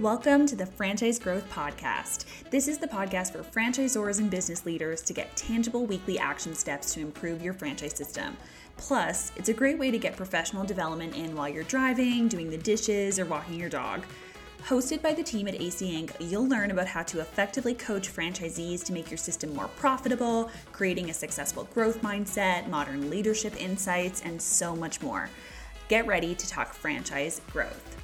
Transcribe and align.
Welcome 0.00 0.46
to 0.46 0.56
the 0.56 0.66
Franchise 0.66 1.20
Growth 1.20 1.48
Podcast. 1.50 2.24
This 2.50 2.66
is 2.66 2.78
the 2.78 2.88
podcast 2.88 3.30
for 3.30 3.44
franchisors 3.44 4.18
and 4.18 4.28
business 4.28 4.66
leaders 4.66 5.02
to 5.02 5.12
get 5.12 5.36
tangible 5.36 5.86
weekly 5.86 6.18
action 6.18 6.52
steps 6.56 6.92
to 6.94 7.00
improve 7.00 7.40
your 7.40 7.54
franchise 7.54 7.94
system. 7.94 8.36
Plus, 8.76 9.30
it's 9.36 9.50
a 9.50 9.54
great 9.54 9.78
way 9.78 9.92
to 9.92 9.98
get 9.98 10.16
professional 10.16 10.64
development 10.64 11.14
in 11.14 11.36
while 11.36 11.48
you're 11.48 11.62
driving, 11.62 12.26
doing 12.26 12.50
the 12.50 12.58
dishes, 12.58 13.20
or 13.20 13.24
walking 13.24 13.54
your 13.54 13.68
dog. 13.68 14.04
Hosted 14.64 15.00
by 15.00 15.14
the 15.14 15.22
team 15.22 15.46
at 15.46 15.60
AC 15.60 15.88
Inc., 15.88 16.10
you'll 16.18 16.48
learn 16.48 16.72
about 16.72 16.88
how 16.88 17.04
to 17.04 17.20
effectively 17.20 17.72
coach 17.72 18.12
franchisees 18.12 18.82
to 18.82 18.92
make 18.92 19.12
your 19.12 19.18
system 19.18 19.54
more 19.54 19.68
profitable, 19.76 20.50
creating 20.72 21.10
a 21.10 21.14
successful 21.14 21.68
growth 21.72 22.02
mindset, 22.02 22.68
modern 22.68 23.10
leadership 23.10 23.54
insights, 23.62 24.22
and 24.22 24.42
so 24.42 24.74
much 24.74 25.00
more. 25.00 25.30
Get 25.86 26.04
ready 26.04 26.34
to 26.34 26.48
talk 26.48 26.74
franchise 26.74 27.40
growth. 27.52 28.03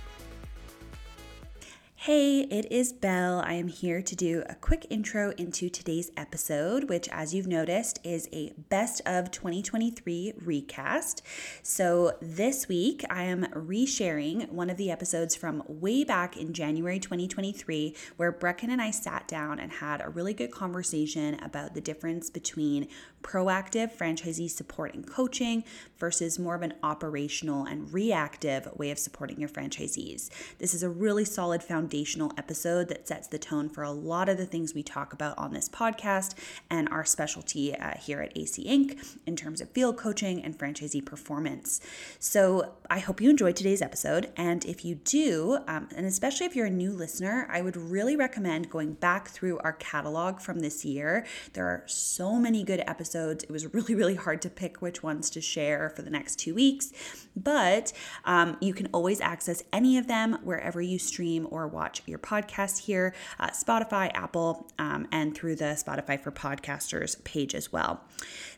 Hey, 2.12 2.40
it 2.40 2.72
is 2.72 2.92
Belle. 2.92 3.38
I 3.38 3.52
am 3.52 3.68
here 3.68 4.02
to 4.02 4.16
do 4.16 4.42
a 4.48 4.56
quick 4.56 4.84
intro 4.90 5.30
into 5.38 5.70
today's 5.70 6.10
episode, 6.16 6.88
which, 6.88 7.08
as 7.10 7.32
you've 7.32 7.46
noticed, 7.46 8.00
is 8.02 8.28
a 8.32 8.52
best 8.68 9.00
of 9.06 9.30
2023 9.30 10.32
recast. 10.44 11.22
So, 11.62 12.14
this 12.20 12.66
week 12.66 13.04
I 13.08 13.22
am 13.22 13.44
resharing 13.52 14.50
one 14.50 14.70
of 14.70 14.76
the 14.76 14.90
episodes 14.90 15.36
from 15.36 15.62
way 15.68 16.02
back 16.02 16.36
in 16.36 16.52
January 16.52 16.98
2023, 16.98 17.94
where 18.16 18.32
Brecken 18.32 18.70
and 18.70 18.82
I 18.82 18.90
sat 18.90 19.28
down 19.28 19.60
and 19.60 19.70
had 19.70 20.00
a 20.00 20.08
really 20.08 20.34
good 20.34 20.50
conversation 20.50 21.38
about 21.38 21.74
the 21.74 21.80
difference 21.80 22.28
between 22.28 22.88
proactive 23.22 23.96
franchisee 23.96 24.50
support 24.50 24.94
and 24.94 25.06
coaching 25.06 25.62
versus 25.98 26.40
more 26.40 26.56
of 26.56 26.62
an 26.62 26.74
operational 26.82 27.66
and 27.66 27.92
reactive 27.92 28.68
way 28.76 28.90
of 28.90 28.98
supporting 28.98 29.38
your 29.38 29.48
franchisees. 29.48 30.28
This 30.58 30.74
is 30.74 30.82
a 30.82 30.88
really 30.88 31.24
solid 31.24 31.62
foundational 32.00 32.32
episode 32.38 32.88
that 32.88 33.06
sets 33.06 33.28
the 33.28 33.38
tone 33.38 33.68
for 33.68 33.82
a 33.82 33.90
lot 33.90 34.30
of 34.30 34.38
the 34.38 34.46
things 34.46 34.72
we 34.72 34.82
talk 34.82 35.12
about 35.12 35.36
on 35.36 35.52
this 35.52 35.68
podcast 35.68 36.34
and 36.70 36.88
our 36.88 37.04
specialty 37.04 37.76
uh, 37.76 37.92
here 37.98 38.22
at 38.22 38.32
AC 38.34 38.64
Inc. 38.64 39.18
in 39.26 39.36
terms 39.36 39.60
of 39.60 39.68
field 39.72 39.98
coaching 39.98 40.42
and 40.42 40.58
franchisee 40.58 41.04
performance. 41.04 41.78
So 42.18 42.72
I 42.88 43.00
hope 43.00 43.20
you 43.20 43.28
enjoyed 43.28 43.54
today's 43.54 43.82
episode. 43.82 44.32
And 44.34 44.64
if 44.64 44.82
you 44.82 44.94
do, 44.94 45.58
um, 45.68 45.88
and 45.94 46.06
especially 46.06 46.46
if 46.46 46.56
you're 46.56 46.66
a 46.66 46.70
new 46.70 46.90
listener, 46.90 47.46
I 47.52 47.60
would 47.60 47.76
really 47.76 48.16
recommend 48.16 48.70
going 48.70 48.94
back 48.94 49.28
through 49.28 49.58
our 49.58 49.74
catalog 49.74 50.40
from 50.40 50.60
this 50.60 50.86
year. 50.86 51.26
There 51.52 51.66
are 51.66 51.82
so 51.86 52.36
many 52.36 52.64
good 52.64 52.82
episodes. 52.86 53.44
It 53.44 53.50
was 53.50 53.74
really, 53.74 53.94
really 53.94 54.16
hard 54.16 54.40
to 54.42 54.48
pick 54.48 54.80
which 54.80 55.02
ones 55.02 55.28
to 55.30 55.42
share 55.42 55.90
for 55.90 56.00
the 56.00 56.10
next 56.10 56.36
two 56.36 56.54
weeks, 56.54 56.92
but 57.36 57.92
um, 58.24 58.56
you 58.62 58.72
can 58.72 58.88
always 58.94 59.20
access 59.20 59.62
any 59.70 59.98
of 59.98 60.06
them 60.06 60.38
wherever 60.42 60.80
you 60.80 60.98
stream 60.98 61.46
or 61.50 61.68
watch 61.68 61.79
your 62.06 62.18
podcast 62.18 62.78
here 62.78 63.14
uh, 63.38 63.48
Spotify, 63.50 64.10
Apple, 64.14 64.66
um, 64.78 65.06
and 65.12 65.34
through 65.34 65.56
the 65.56 65.76
Spotify 65.76 66.20
for 66.20 66.30
Podcasters 66.30 67.22
page 67.24 67.54
as 67.54 67.72
well. 67.72 68.02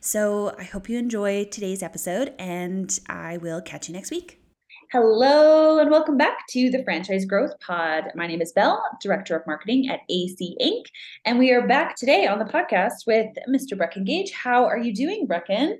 So 0.00 0.54
I 0.58 0.64
hope 0.64 0.88
you 0.88 0.98
enjoy 0.98 1.44
today's 1.44 1.82
episode, 1.82 2.34
and 2.38 2.98
I 3.08 3.36
will 3.36 3.60
catch 3.60 3.88
you 3.88 3.94
next 3.94 4.10
week. 4.10 4.40
Hello 4.90 5.78
and 5.78 5.90
welcome 5.90 6.18
back 6.18 6.46
to 6.50 6.68
the 6.68 6.84
Franchise 6.84 7.24
Growth 7.24 7.58
Pod. 7.60 8.04
My 8.14 8.26
name 8.26 8.42
is 8.42 8.52
Belle, 8.52 8.82
Director 9.00 9.34
of 9.34 9.46
Marketing 9.46 9.88
at 9.88 10.00
AC 10.10 10.54
Inc. 10.60 10.84
And 11.24 11.38
we 11.38 11.50
are 11.52 11.66
back 11.66 11.96
today 11.96 12.26
on 12.26 12.38
the 12.38 12.44
podcast 12.44 13.06
with 13.06 13.28
Mr. 13.48 13.72
Brecken 13.72 14.04
Gage. 14.04 14.32
How 14.32 14.66
are 14.66 14.76
you 14.76 14.92
doing, 14.92 15.26
Brecken? 15.26 15.76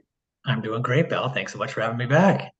I'm 0.47 0.63
doing 0.63 0.81
great, 0.81 1.11
Belle. 1.11 1.29
Thanks 1.29 1.53
so 1.53 1.59
much 1.59 1.75
for 1.75 1.83
having 1.83 1.99
me 1.99 2.07
back. 2.07 2.53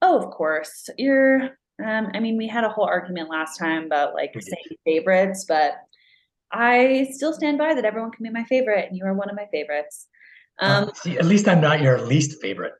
Oh, 0.00 0.16
of 0.16 0.30
course. 0.30 0.88
You're, 0.96 1.57
um, 1.84 2.08
I 2.14 2.20
mean, 2.20 2.36
we 2.36 2.48
had 2.48 2.64
a 2.64 2.68
whole 2.68 2.84
argument 2.84 3.30
last 3.30 3.58
time 3.58 3.84
about 3.84 4.14
like 4.14 4.32
saying 4.34 4.78
favorites, 4.84 5.44
but 5.46 5.74
I 6.52 7.08
still 7.12 7.32
stand 7.32 7.58
by 7.58 7.74
that 7.74 7.84
everyone 7.84 8.10
can 8.10 8.24
be 8.24 8.30
my 8.30 8.44
favorite, 8.44 8.88
and 8.88 8.96
you 8.96 9.04
are 9.04 9.14
one 9.14 9.30
of 9.30 9.36
my 9.36 9.46
favorites. 9.52 10.06
Um, 10.60 10.84
uh, 10.84 10.92
see, 10.94 11.18
at 11.18 11.26
least 11.26 11.46
I'm 11.46 11.60
not 11.60 11.80
your 11.80 12.00
least 12.00 12.40
favorite. 12.40 12.72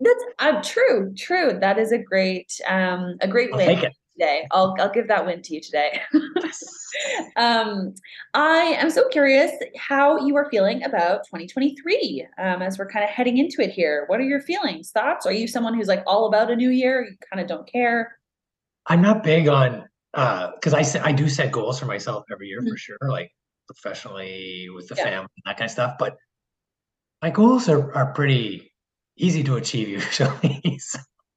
That's 0.00 0.24
uh, 0.38 0.62
true. 0.62 1.14
True. 1.16 1.58
That 1.60 1.78
is 1.78 1.92
a 1.92 1.98
great, 1.98 2.52
um, 2.68 3.16
a 3.20 3.28
great 3.28 3.54
win 3.54 3.90
today. 4.18 4.46
I'll 4.50 4.74
I'll 4.78 4.92
give 4.92 5.08
that 5.08 5.24
win 5.24 5.40
to 5.42 5.54
you 5.54 5.60
today. 5.60 6.00
um, 7.36 7.94
I 8.34 8.76
am 8.78 8.90
so 8.90 9.08
curious 9.08 9.52
how 9.78 10.26
you 10.26 10.36
are 10.36 10.50
feeling 10.50 10.82
about 10.82 11.24
2023 11.24 12.26
um, 12.38 12.60
as 12.62 12.78
we're 12.78 12.90
kind 12.90 13.04
of 13.04 13.10
heading 13.10 13.38
into 13.38 13.62
it 13.62 13.70
here. 13.70 14.04
What 14.08 14.20
are 14.20 14.24
your 14.24 14.42
feelings, 14.42 14.90
thoughts? 14.90 15.24
Are 15.24 15.32
you 15.32 15.46
someone 15.46 15.74
who's 15.74 15.88
like 15.88 16.02
all 16.06 16.26
about 16.26 16.50
a 16.50 16.56
new 16.56 16.70
year? 16.70 17.04
You 17.04 17.16
kind 17.32 17.40
of 17.40 17.48
don't 17.48 17.70
care. 17.70 18.18
I'm 18.86 19.02
not 19.02 19.22
big 19.22 19.48
on 19.48 19.88
because 20.12 20.74
uh, 20.74 20.98
I 21.02 21.08
I 21.08 21.12
do 21.12 21.28
set 21.28 21.52
goals 21.52 21.78
for 21.78 21.86
myself 21.86 22.24
every 22.30 22.48
year 22.48 22.60
mm-hmm. 22.60 22.70
for 22.70 22.76
sure, 22.76 22.98
like 23.08 23.30
professionally 23.66 24.68
with 24.74 24.88
the 24.88 24.94
yeah. 24.96 25.04
family 25.04 25.28
that 25.44 25.56
kind 25.56 25.66
of 25.66 25.72
stuff. 25.72 25.96
But 25.98 26.16
my 27.20 27.30
goals 27.30 27.68
are 27.68 27.92
are 27.94 28.12
pretty 28.12 28.72
easy 29.16 29.42
to 29.44 29.56
achieve 29.56 29.88
usually. 30.22 30.80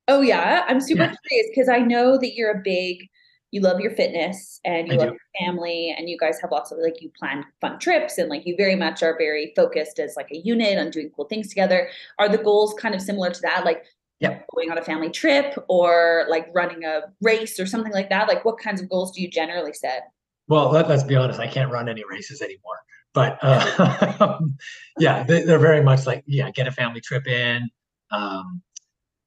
oh 0.07 0.21
yeah, 0.21 0.65
I'm 0.67 0.81
super 0.81 1.03
yeah. 1.03 1.15
curious 1.27 1.47
because 1.53 1.69
I 1.69 1.79
know 1.79 2.17
that 2.17 2.35
you're 2.35 2.51
a 2.51 2.61
big 2.63 3.07
you 3.55 3.61
love 3.61 3.79
your 3.79 3.91
fitness 3.91 4.59
and 4.65 4.89
you 4.89 4.95
I 4.95 4.97
love 4.97 5.07
do. 5.07 5.13
your 5.13 5.47
family 5.47 5.95
and 5.97 6.09
you 6.09 6.17
guys 6.17 6.41
have 6.41 6.51
lots 6.51 6.73
of 6.73 6.77
like 6.79 7.01
you 7.01 7.09
plan 7.17 7.45
fun 7.61 7.79
trips 7.79 8.17
and 8.17 8.29
like 8.29 8.45
you 8.45 8.53
very 8.57 8.75
much 8.75 9.01
are 9.01 9.17
very 9.17 9.53
focused 9.55 9.97
as 9.97 10.17
like 10.17 10.29
a 10.31 10.37
unit 10.39 10.77
on 10.77 10.89
doing 10.89 11.09
cool 11.15 11.23
things 11.23 11.47
together. 11.47 11.87
Are 12.19 12.27
the 12.27 12.37
goals 12.37 12.73
kind 12.73 12.93
of 12.93 13.01
similar 13.01 13.29
to 13.29 13.41
that? 13.43 13.63
Like 13.63 13.85
yeah. 14.19 14.39
going 14.53 14.71
on 14.71 14.77
a 14.77 14.83
family 14.83 15.09
trip 15.09 15.57
or 15.67 16.25
like 16.29 16.47
running 16.53 16.83
a 16.83 17.01
race 17.21 17.59
or 17.59 17.65
something 17.65 17.93
like 17.93 18.09
that? 18.09 18.27
Like 18.27 18.45
what 18.45 18.57
kinds 18.57 18.81
of 18.81 18.89
goals 18.89 19.11
do 19.11 19.21
you 19.21 19.29
generally 19.29 19.73
set? 19.73 20.03
Well, 20.47 20.69
let, 20.69 20.85
us 20.85 21.03
be 21.03 21.15
honest, 21.15 21.39
I 21.39 21.47
can't 21.47 21.71
run 21.71 21.89
any 21.89 22.03
races 22.09 22.41
anymore. 22.41 22.77
But 23.13 23.39
uh, 23.41 24.39
yeah, 24.99 25.23
they, 25.23 25.43
are 25.43 25.57
very 25.57 25.81
much 25.81 26.05
like, 26.05 26.23
yeah, 26.27 26.51
get 26.51 26.67
a 26.67 26.71
family 26.71 27.01
trip 27.01 27.25
in, 27.27 27.69
um, 28.11 28.61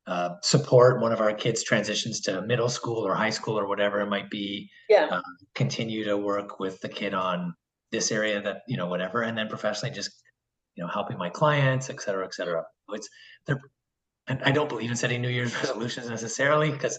uh, 0.07 0.37
support 0.43 1.01
one 1.01 1.13
of 1.13 1.21
our 1.21 1.35
kids 1.35 1.63
transitions 1.63 2.21
to 2.21 2.41
middle 2.43 2.69
school 2.69 3.07
or 3.07 3.15
high 3.15 3.31
school 3.31 3.59
or 3.59 3.67
whatever 3.67 4.01
it 4.01 4.07
might 4.07 4.31
be. 4.31 4.71
Yeah. 4.89 5.09
Uh, 5.11 5.23
continue 5.55 6.05
to 6.05 6.17
work 6.17 6.61
with 6.61 6.81
the 6.81 6.89
kid 6.89 7.15
on 7.15 7.55
this 7.91 8.13
area 8.13 8.41
that, 8.43 8.63
you 8.67 8.77
know, 8.77 8.87
whatever. 8.87 9.23
And 9.23 9.37
then 9.37 9.49
professionally 9.49 9.95
just, 9.95 10.11
you 10.77 10.85
know, 10.85 10.89
helping 10.89 11.19
my 11.19 11.29
clients, 11.29 11.91
et 11.91 12.01
cetera, 12.01 12.25
et 12.25 12.35
cetera. 12.35 12.65
It's, 12.91 13.09
they're, 13.47 13.61
and 14.29 14.41
I 14.45 14.51
don't 14.51 14.69
believe 14.69 14.91
in 14.91 14.97
setting 14.97 15.23
New 15.23 15.29
Year's 15.29 15.55
resolutions 15.55 16.09
necessarily 16.09 16.71
because 16.71 16.99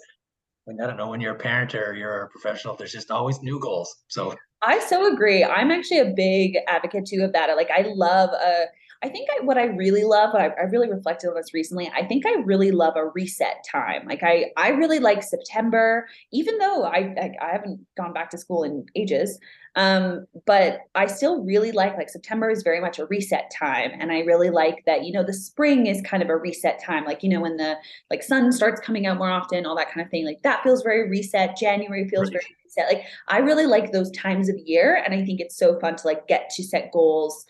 I 0.67 0.85
don't 0.85 0.97
know 0.97 1.09
when 1.09 1.21
you're 1.21 1.35
a 1.35 1.39
parent 1.39 1.73
or 1.73 1.95
you're 1.95 2.23
a 2.23 2.29
professional, 2.29 2.75
there's 2.75 2.91
just 2.91 3.09
always 3.09 3.41
new 3.41 3.59
goals. 3.59 4.03
So 4.07 4.35
I 4.61 4.79
so 4.79 5.11
agree. 5.11 5.43
I'm 5.43 5.71
actually 5.71 5.99
a 5.99 6.13
big 6.15 6.57
advocate 6.67 7.05
too 7.05 7.21
of 7.23 7.33
that. 7.33 7.55
Like 7.55 7.71
I 7.71 7.85
love 7.87 8.29
a 8.31 8.65
I 9.01 9.07
think 9.07 9.29
I, 9.31 9.43
what 9.45 9.57
I 9.57 9.65
really 9.65 10.03
love, 10.03 10.35
I, 10.35 10.47
I 10.47 10.63
really 10.63 10.89
reflected 10.89 11.29
on 11.29 11.35
this 11.35 11.53
recently, 11.53 11.89
I 11.95 12.05
think 12.05 12.25
I 12.25 12.33
really 12.43 12.71
love 12.71 12.95
a 12.97 13.07
reset 13.07 13.63
time. 13.69 14.05
Like 14.05 14.23
I, 14.23 14.51
I 14.57 14.69
really 14.69 14.99
like 14.99 15.23
September, 15.23 16.07
even 16.33 16.57
though 16.57 16.83
I, 16.83 17.15
I, 17.17 17.31
I 17.41 17.51
haven't 17.51 17.85
gone 17.95 18.11
back 18.11 18.29
to 18.31 18.37
school 18.37 18.63
in 18.63 18.85
ages. 18.95 19.39
Um, 19.75 20.25
but 20.45 20.81
I 20.95 21.05
still 21.05 21.45
really 21.45 21.71
like, 21.71 21.95
like 21.95 22.09
September 22.09 22.49
is 22.49 22.63
very 22.63 22.81
much 22.81 22.99
a 22.99 23.05
reset 23.05 23.49
time. 23.57 23.91
And 23.97 24.11
I 24.11 24.19
really 24.21 24.49
like 24.49 24.83
that, 24.85 25.05
you 25.05 25.13
know, 25.13 25.23
the 25.23 25.33
spring 25.33 25.85
is 25.87 26.01
kind 26.01 26.21
of 26.21 26.29
a 26.29 26.35
reset 26.35 26.83
time. 26.83 27.05
Like, 27.05 27.23
you 27.23 27.29
know, 27.29 27.39
when 27.39 27.55
the 27.55 27.77
like 28.09 28.21
sun 28.21 28.51
starts 28.51 28.81
coming 28.81 29.05
out 29.05 29.17
more 29.17 29.29
often, 29.29 29.65
all 29.65 29.77
that 29.77 29.91
kind 29.91 30.05
of 30.05 30.11
thing, 30.11 30.25
like 30.25 30.41
that 30.41 30.61
feels 30.63 30.83
very 30.83 31.07
reset. 31.07 31.55
January 31.55 32.09
feels 32.09 32.31
right. 32.33 32.41
very 32.41 32.55
reset. 32.65 32.93
Like 32.93 33.05
I 33.29 33.37
really 33.37 33.67
like 33.67 33.93
those 33.93 34.11
times 34.11 34.49
of 34.49 34.57
year. 34.57 35.01
And 35.05 35.13
I 35.13 35.23
think 35.23 35.39
it's 35.39 35.55
so 35.55 35.79
fun 35.79 35.95
to 35.95 36.07
like 36.07 36.27
get 36.27 36.49
to 36.55 36.63
set 36.63 36.91
goals 36.91 37.45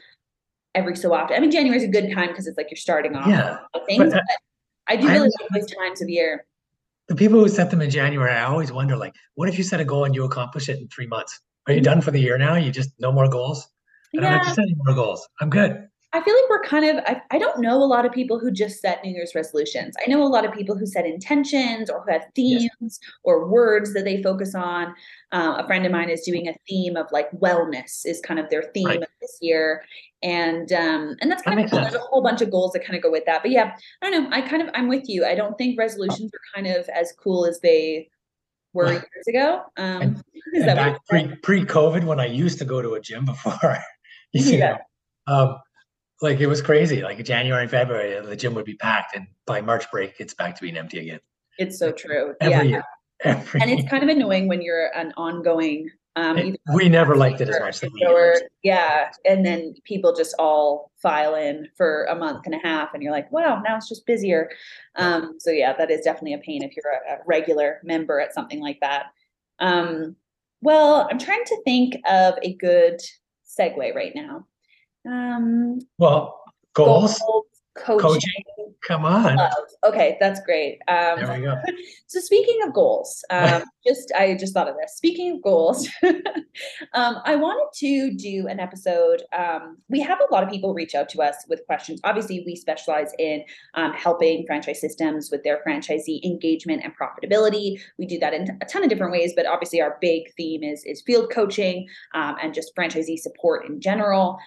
every 0.75 0.95
so 0.95 1.13
often. 1.13 1.35
I 1.35 1.39
mean, 1.39 1.51
January 1.51 1.77
is 1.77 1.83
a 1.83 1.91
good 1.91 2.13
time 2.13 2.29
because 2.29 2.47
it's 2.47 2.57
like 2.57 2.69
you're 2.69 2.77
starting 2.77 3.15
off 3.15 3.27
yeah, 3.27 3.57
things. 3.87 4.13
But, 4.13 4.13
but 4.13 4.23
I 4.87 4.95
do 4.95 5.07
really 5.07 5.29
like 5.39 5.49
those 5.53 5.71
times 5.71 6.01
of 6.01 6.09
year. 6.09 6.45
The 7.07 7.15
people 7.15 7.39
who 7.39 7.49
set 7.49 7.71
them 7.71 7.81
in 7.81 7.89
January, 7.89 8.31
I 8.31 8.43
always 8.43 8.71
wonder, 8.71 8.95
like, 8.95 9.13
what 9.35 9.49
if 9.49 9.57
you 9.57 9.63
set 9.63 9.79
a 9.79 9.85
goal 9.85 10.05
and 10.05 10.13
you 10.13 10.23
accomplish 10.25 10.69
it 10.69 10.79
in 10.79 10.87
three 10.89 11.07
months? 11.07 11.39
Are 11.67 11.73
you 11.73 11.81
done 11.81 12.01
for 12.01 12.11
the 12.11 12.19
year 12.19 12.37
now? 12.37 12.55
You 12.55 12.71
just 12.71 12.91
no 12.99 13.11
more 13.11 13.27
goals? 13.27 13.67
I 14.15 14.21
don't 14.21 14.31
yeah. 14.31 14.37
have 14.37 14.47
to 14.47 14.53
set 14.53 14.63
any 14.63 14.75
more 14.85 14.95
goals. 14.95 15.27
I'm 15.41 15.49
good. 15.49 15.88
I 16.11 16.21
feel 16.21 16.33
like 16.33 16.49
we're 16.49 16.63
kind 16.63 16.85
of, 16.85 17.03
I, 17.05 17.21
I, 17.29 17.37
don't 17.37 17.59
know 17.59 17.83
a 17.83 17.85
lot 17.85 18.03
of 18.03 18.11
people 18.11 18.39
who 18.39 18.49
just 18.49 18.81
set 18.81 19.03
New 19.03 19.11
Year's 19.11 19.35
resolutions. 19.35 19.95
I 20.03 20.09
know 20.09 20.23
a 20.23 20.25
lot 20.25 20.43
of 20.43 20.51
people 20.51 20.75
who 20.75 20.87
set 20.87 21.05
intentions 21.05 21.87
or 21.87 22.01
who 22.01 22.11
have 22.11 22.25
themes 22.35 22.69
yes. 22.81 22.99
or 23.23 23.47
words 23.47 23.93
that 23.93 24.05
they 24.05 24.23
focus 24.23 24.55
on. 24.55 24.95
Uh, 25.31 25.57
a 25.59 25.67
friend 25.67 25.85
of 25.85 25.91
mine 25.91 26.09
is 26.09 26.21
doing 26.21 26.47
a 26.47 26.55
theme 26.67 26.97
of 26.97 27.05
like 27.11 27.29
wellness 27.31 28.05
is 28.05 28.19
kind 28.21 28.39
of 28.39 28.49
their 28.49 28.63
theme 28.73 28.87
right. 28.87 29.01
of 29.01 29.07
this 29.21 29.37
year. 29.39 29.83
And 30.23 30.73
um, 30.73 31.15
and 31.21 31.31
that's 31.31 31.43
kind 31.43 31.59
that 31.59 31.65
of 31.65 31.71
cool. 31.71 31.81
There's 31.81 31.93
a 31.93 31.99
whole 31.99 32.23
bunch 32.23 32.41
of 32.41 32.49
goals 32.49 32.71
that 32.73 32.83
kind 32.83 32.97
of 32.97 33.03
go 33.03 33.11
with 33.11 33.25
that. 33.25 33.43
But 33.43 33.51
yeah, 33.51 33.75
I 34.01 34.09
don't 34.09 34.23
know. 34.23 34.35
I 34.35 34.41
kind 34.41 34.63
of 34.63 34.69
I'm 34.73 34.87
with 34.87 35.07
you. 35.07 35.25
I 35.25 35.35
don't 35.35 35.57
think 35.59 35.77
resolutions 35.77 36.31
are 36.33 36.55
kind 36.55 36.67
of 36.75 36.89
as 36.89 37.13
cool 37.23 37.45
as 37.45 37.59
they 37.61 38.09
were 38.73 38.91
years 38.91 39.27
ago. 39.27 39.61
Um, 39.77 40.01
and, 40.01 40.23
and 40.53 40.65
back 40.65 41.05
pre 41.07 41.35
pre 41.43 41.65
COVID 41.65 42.03
when 42.03 42.19
I 42.19 42.25
used 42.25 42.57
to 42.59 42.65
go 42.65 42.81
to 42.81 42.95
a 42.95 42.99
gym 42.99 43.25
before. 43.25 43.77
you 44.33 44.57
yeah. 44.57 44.77
know, 45.27 45.33
um, 45.33 45.57
like 46.21 46.39
it 46.39 46.47
was 46.47 46.61
crazy. 46.61 47.01
Like 47.01 47.23
January 47.23 47.63
and 47.63 47.71
February, 47.71 48.25
the 48.25 48.35
gym 48.35 48.53
would 48.55 48.65
be 48.65 48.75
packed, 48.75 49.15
and 49.15 49.27
by 49.45 49.61
March 49.61 49.89
break, 49.91 50.15
it's 50.19 50.33
back 50.33 50.55
to 50.55 50.61
being 50.61 50.77
empty 50.77 50.99
again. 50.99 51.19
It's 51.57 51.77
so 51.77 51.91
true. 51.91 52.35
Every 52.41 52.53
yeah. 52.53 52.61
year. 52.63 52.83
Every, 53.23 53.61
and 53.61 53.69
it's 53.69 53.89
kind 53.89 54.01
of 54.01 54.09
annoying 54.09 54.47
when 54.47 54.61
you're 54.61 54.95
an 54.95 55.13
ongoing 55.17 55.89
um, 56.15 56.37
it, 56.37 56.59
we 56.73 56.89
never 56.89 57.15
liked 57.15 57.39
it 57.39 57.49
as 57.49 57.59
much. 57.59 57.83
Or, 58.05 58.35
yeah, 58.63 59.11
and 59.25 59.45
then 59.45 59.73
people 59.83 60.13
just 60.13 60.35
all 60.39 60.91
file 60.97 61.35
in 61.35 61.67
for 61.77 62.05
a 62.05 62.15
month 62.15 62.45
and 62.45 62.55
a 62.55 62.59
half, 62.59 62.93
and 62.93 63.01
you're 63.01 63.11
like, 63.11 63.31
wow, 63.31 63.61
now 63.65 63.77
it's 63.77 63.87
just 63.87 64.05
busier. 64.05 64.49
Um, 64.95 65.35
so 65.39 65.51
yeah, 65.51 65.73
that 65.77 65.91
is 65.91 66.01
definitely 66.01 66.33
a 66.33 66.39
pain 66.39 66.63
if 66.63 66.75
you're 66.75 66.91
a, 66.91 67.15
a 67.15 67.17
regular 67.25 67.79
member 67.83 68.19
at 68.19 68.33
something 68.33 68.59
like 68.59 68.79
that. 68.81 69.07
Um, 69.59 70.15
well, 70.61 71.07
I'm 71.09 71.19
trying 71.19 71.45
to 71.45 71.61
think 71.63 71.95
of 72.09 72.35
a 72.41 72.53
good 72.55 72.99
segue 73.47 73.95
right 73.95 74.13
now. 74.15 74.45
Um, 75.05 75.79
well, 75.97 76.43
goals, 76.73 77.19
goals 77.19 77.45
coaching, 77.79 78.09
coaching 78.09 78.59
Come 78.87 79.05
on. 79.05 79.35
Love. 79.35 79.53
Okay, 79.85 80.17
that's 80.19 80.39
great. 80.41 80.79
Um, 80.87 81.19
there 81.19 81.37
we 81.37 81.43
go. 81.43 81.55
so 82.07 82.19
speaking 82.19 82.59
of 82.65 82.73
goals, 82.73 83.23
um, 83.29 83.63
just 83.85 84.11
I 84.17 84.35
just 84.35 84.53
thought 84.53 84.67
of 84.67 84.75
this. 84.77 84.95
Speaking 84.95 85.35
of 85.35 85.41
goals, 85.41 85.87
um, 86.03 87.17
I 87.25 87.35
wanted 87.35 87.67
to 87.79 88.11
do 88.15 88.47
an 88.47 88.59
episode. 88.59 89.23
Um, 89.37 89.77
we 89.89 89.99
have 90.01 90.19
a 90.19 90.33
lot 90.33 90.43
of 90.43 90.49
people 90.49 90.73
reach 90.73 90.95
out 90.95 91.09
to 91.09 91.21
us 91.21 91.35
with 91.47 91.65
questions. 91.65 91.99
Obviously, 92.03 92.43
we 92.45 92.55
specialize 92.55 93.11
in 93.19 93.43
um, 93.75 93.93
helping 93.93 94.45
franchise 94.45 94.79
systems 94.79 95.29
with 95.31 95.43
their 95.43 95.61
franchisee 95.65 96.23
engagement 96.23 96.81
and 96.83 96.93
profitability. 96.97 97.79
We 97.97 98.05
do 98.05 98.17
that 98.19 98.33
in 98.33 98.57
a 98.61 98.65
ton 98.65 98.83
of 98.83 98.89
different 98.89 99.11
ways, 99.11 99.33
but 99.35 99.45
obviously 99.45 99.81
our 99.81 99.97
big 100.01 100.33
theme 100.35 100.63
is 100.63 100.83
is 100.85 101.01
field 101.01 101.31
coaching 101.31 101.87
um, 102.13 102.37
and 102.41 102.53
just 102.53 102.75
franchisee 102.75 103.19
support 103.19 103.65
in 103.65 103.81
general. 103.81 104.39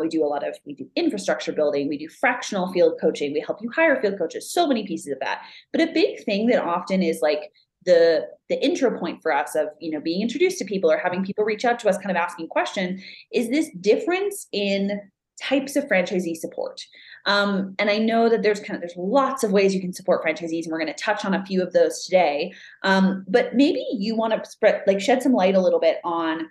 we 0.00 0.08
do 0.08 0.24
a 0.24 0.26
lot 0.26 0.46
of 0.46 0.56
we 0.64 0.74
do 0.74 0.88
infrastructure 0.96 1.52
building. 1.52 1.88
We 1.88 1.98
do 1.98 2.08
fractional 2.08 2.71
field 2.72 2.98
coaching. 3.00 3.32
We 3.32 3.40
help 3.40 3.62
you 3.62 3.70
hire 3.70 4.00
field 4.00 4.18
coaches, 4.18 4.52
so 4.52 4.66
many 4.66 4.86
pieces 4.86 5.12
of 5.12 5.20
that. 5.20 5.42
But 5.72 5.82
a 5.82 5.92
big 5.92 6.24
thing 6.24 6.46
that 6.48 6.62
often 6.62 7.02
is 7.02 7.20
like 7.20 7.50
the 7.84 8.26
the 8.48 8.64
intro 8.64 8.96
point 8.98 9.22
for 9.22 9.32
us 9.32 9.54
of 9.54 9.68
you 9.80 9.90
know 9.90 10.00
being 10.00 10.22
introduced 10.22 10.58
to 10.58 10.64
people 10.64 10.90
or 10.90 10.96
having 10.96 11.24
people 11.24 11.44
reach 11.44 11.64
out 11.64 11.78
to 11.80 11.88
us 11.88 11.96
kind 11.98 12.10
of 12.10 12.16
asking 12.16 12.46
question 12.48 13.02
is 13.32 13.48
this 13.50 13.70
difference 13.80 14.46
in 14.52 15.00
types 15.40 15.74
of 15.74 15.84
franchisee 15.84 16.36
support 16.36 16.80
um, 17.26 17.74
and 17.78 17.90
i 17.90 17.98
know 17.98 18.28
that 18.28 18.42
there's 18.42 18.60
kind 18.60 18.74
of 18.74 18.80
there's 18.80 18.96
lots 18.96 19.42
of 19.42 19.50
ways 19.50 19.74
you 19.74 19.80
can 19.80 19.92
support 19.92 20.22
franchisees 20.22 20.64
and 20.64 20.72
we're 20.72 20.78
going 20.78 20.92
to 20.92 21.02
touch 21.02 21.24
on 21.24 21.34
a 21.34 21.44
few 21.44 21.62
of 21.62 21.72
those 21.72 22.04
today 22.04 22.52
um, 22.84 23.24
but 23.26 23.54
maybe 23.54 23.84
you 23.92 24.14
want 24.14 24.32
to 24.32 24.50
spread 24.50 24.82
like 24.86 25.00
shed 25.00 25.22
some 25.22 25.32
light 25.32 25.54
a 25.54 25.60
little 25.60 25.80
bit 25.80 25.98
on 26.04 26.48